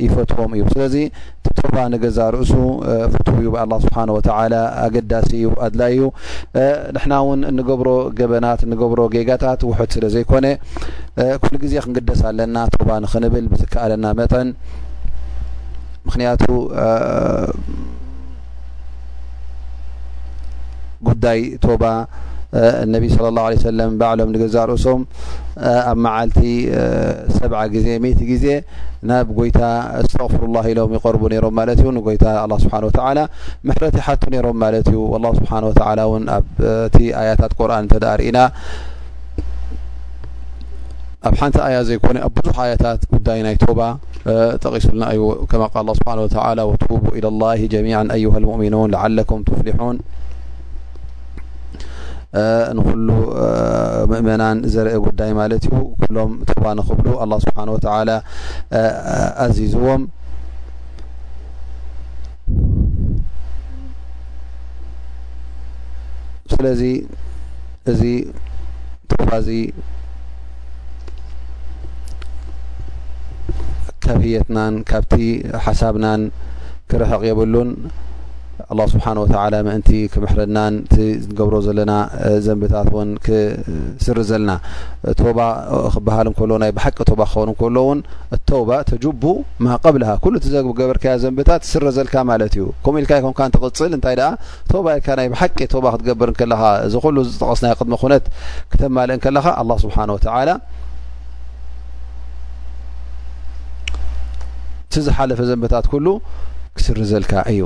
ይፈትዎም 0.06 0.50
እዩ 0.56 0.64
ስለዚ 0.74 0.94
እቲቶባ 1.46 1.76
ንገዛ 1.92 2.18
ርእሱ 2.36 2.52
ፍትው 3.14 3.36
እዩ 3.42 3.48
ኣ 3.62 3.68
ስብሓ 3.86 3.96
ወላ 4.16 4.54
ኣገዳሲ 4.86 5.30
እዩ 5.40 5.46
ኣድላይእዩ 5.68 6.02
ንሕና 6.96 7.14
ውን 7.28 7.40
ንገብሮ 7.58 7.88
ገበናት 8.20 8.60
ንገብሮ 8.72 9.00
ጌጋታት 9.14 9.62
ውሑድ 9.70 9.92
ስለ 9.98 10.04
ዘይኮነ 10.16 10.46
ኩሉ 11.44 11.54
ግዜ 11.66 11.72
ክንግደስ 11.86 12.20
ኣለና 12.32 12.56
ባ 12.88 13.00
ንክንብል 13.06 13.46
ብዝከኣለና 13.54 14.06
መጠን 14.20 14.48
ምክንያቱ 16.08 16.42
ጉዳይ 21.10 21.40
ባ 21.84 21.94
ነቢ 22.92 23.02
صى 23.14 23.18
الله 23.30 23.44
عيه 23.48 23.58
ሰ 23.64 23.68
ባሎም 24.00 24.30
ንገዛርእሶም 24.34 25.00
ኣብ 25.90 25.98
መዓልቲ 26.04 26.38
ሰ 27.34 27.38
ዜ 27.84 27.88
ሜት 28.04 28.20
ዜ 28.44 28.46
ናብ 29.08 29.26
ጎይታ 29.38 29.60
اስተغፍሩالله 30.00 30.64
ኢሎም 30.72 30.92
ይقርቡ 30.96 31.22
ሮም 31.44 31.54
ማ 31.58 31.66
ጎይታ 32.06 32.24
لله 32.46 32.58
ስብሓه 32.64 32.80
و 32.86 33.28
ምሕረት 33.68 33.96
ሓቱ 34.06 34.22
ነሮም 34.34 34.56
ማለ 34.62 34.74
ዩ 34.94 34.98
الله 35.18 35.32
ስብሓه 35.40 35.60
و 36.12 36.14
ኣብቲ 36.38 36.96
ኣያታት 37.22 37.52
ቁርን 37.58 37.86
እርኢና 38.16 38.38
ኣብ 41.26 41.34
ሓቲ 41.38 41.56
ኮ 42.02 42.28
ብዙح 42.34 42.56
ያታት 42.70 43.00
ናይ 43.46 43.56
ቂሱና 44.62 45.04
ዩ 45.18 45.24
ه 45.52 45.54
وى 45.60 46.76
وب 46.92 47.04
إلىالله 47.18 47.58
ع 48.12 48.14
ه 48.32 48.34
الؤ 48.40 48.56
ل 49.16 49.24
ፍح 49.48 49.80
ل 49.80 49.96
እመና 54.20 54.42
ዘ 54.74 54.76
ዩ 54.94 55.04
ሎም 56.16 56.32
نብ 56.36 56.86
لله 56.86 56.86
نه 57.64 57.90
ل 58.08 58.20
ዎም 59.90 60.04
ስ 66.54 68.00
ዚ 69.48 69.52
ከብሂየትናን 74.04 74.74
ካብቲ 74.90 75.22
ሓሳብናን 75.64 76.22
ክረሀቕ 76.90 77.22
የብሉን 77.28 77.70
ኣ 78.74 78.84
ስብሓን 78.92 79.18
ወ 79.22 79.26
ምእንቲ 79.66 79.90
ክምሕርናን 80.12 80.74
ገብሮ 81.38 81.54
ዘለና 81.66 81.92
ዘንብታት 82.46 82.88
ን 83.08 83.12
ክስር 83.26 84.18
ዘለና 84.30 84.52
ባ 85.36 85.40
ክብሃል 85.94 86.28
ሎ 86.50 86.58
ናይ 86.62 86.72
ብሓቂ 86.78 86.98
ባ 87.20 87.24
ክኮውን 87.32 87.72
ሎውን 87.76 88.00
ተውባ 88.50 88.70
ተጅቡ 88.88 89.22
ማ 89.66 89.76
ቀብልሃ 89.84 90.10
ኩሉ 90.24 90.34
እ 90.40 90.48
ዘገበርከ 90.54 91.04
ዘንብታት 91.24 91.62
ትስረ 91.66 91.84
ዘልካ 91.98 92.14
ማለት 92.32 92.56
እዩ 92.58 92.66
ከምኡ 92.86 92.98
ኢልካ 93.02 93.12
ይኮን 93.20 93.54
ትቅፅልንታይ 93.56 94.16
ባ 94.88 94.96
ል 95.00 95.10
ናይ 95.20 95.28
ብሓቂ 95.36 95.58
ባ 95.86 95.94
ክትገብር 95.94 96.32
ከለኻ 96.40 96.62
እዚ 96.88 96.94
ኩሉ 97.06 97.16
ዝጠቀስናይ 97.30 97.74
ድሚ 97.88 97.98
ኩነት 98.04 98.26
ክተማልእ 98.74 99.22
ከለካ 99.26 99.46
ስብሓ 99.84 99.98
ዝሓለፈ 105.06 105.40
ዘንበታት 105.50 105.86
ሉ 106.06 106.08
ክስር 106.76 106.96
ዘልካ 107.12 107.32
እዩ 107.52 107.60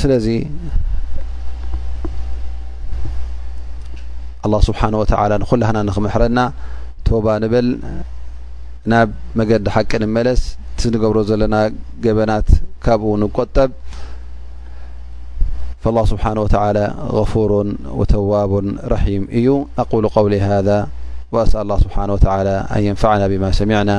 ስለዚ 0.00 0.28
ه 4.50 4.58
ስብሓ 4.68 4.80
ወ 5.00 5.04
ንኩላህና 5.42 5.78
ንክመሕረና 5.88 6.38
ቶባ 7.06 7.26
ንበል 7.42 7.68
ናብ 8.90 9.08
መገዲ 9.38 9.66
ሓቂ 9.74 9.90
ንመለስ 10.02 10.40
ቲንገብሮ 10.80 11.18
ዘለና 11.30 11.56
ገበናት 12.04 12.48
ካብኡ 12.84 13.10
ንቆጠብ 13.22 13.70
له 15.96 16.02
ስብሓ 16.12 16.24
ወ 16.38 16.46
غፉሩን 17.16 17.68
ወተዋቡን 18.00 18.68
ረሒም 18.92 19.24
እዩ 19.38 19.46
ኣقሉ 19.82 20.04
ውሊ 20.24 20.34
ሃذ 20.46 20.68
ወእሳ 21.34 21.52
ኣ 21.76 21.78
ስብሓ 21.84 21.96
ኣን 22.06 22.10
ንፈና 22.94 23.22
ብማ 23.32 23.44
ሰሚና 23.60 23.90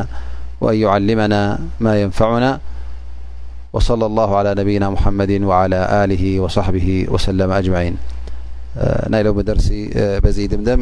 ናይ 9.12 9.22
ሎ 9.26 9.30
ደርሲ 9.47 9.68
በ 10.24 10.28
ድምም 10.51 10.82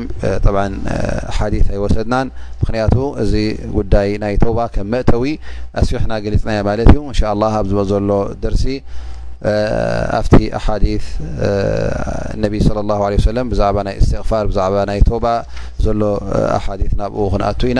ሓዲ 1.37 1.53
ኣይወሰድናን 1.73 2.27
ምክንያቱ 2.61 2.95
እዚ 3.23 3.33
ጉዳይ 3.75 4.09
ናይ 4.23 4.33
ባ 4.57 4.65
ከም 4.75 4.87
መእተዊ 4.93 5.23
ኣስቢሕና 5.81 6.13
ገሊፅናየ 6.25 6.57
ማለ 6.67 6.79
እዩ 6.87 6.97
ንሻء 7.11 7.33
ه 7.53 7.53
ኣብዝ 7.61 7.73
ዘሎ 7.91 8.09
ደርሲ 8.43 8.63
ኣብቲ 10.19 10.33
ዲ 10.83 10.85
ه 12.43 13.45
ብዛ 13.53 13.61
ና 13.87 13.95
ስፋር 14.09 14.43
ብዛ 14.51 14.59
ናይ 14.91 14.99
ባ 15.25 15.37
ዘሎ 15.85 16.01
ሓዲ 16.65 16.81
ናብኡ 17.01 17.25
ክንኣቱ 17.33 17.61
ኢና 17.73 17.79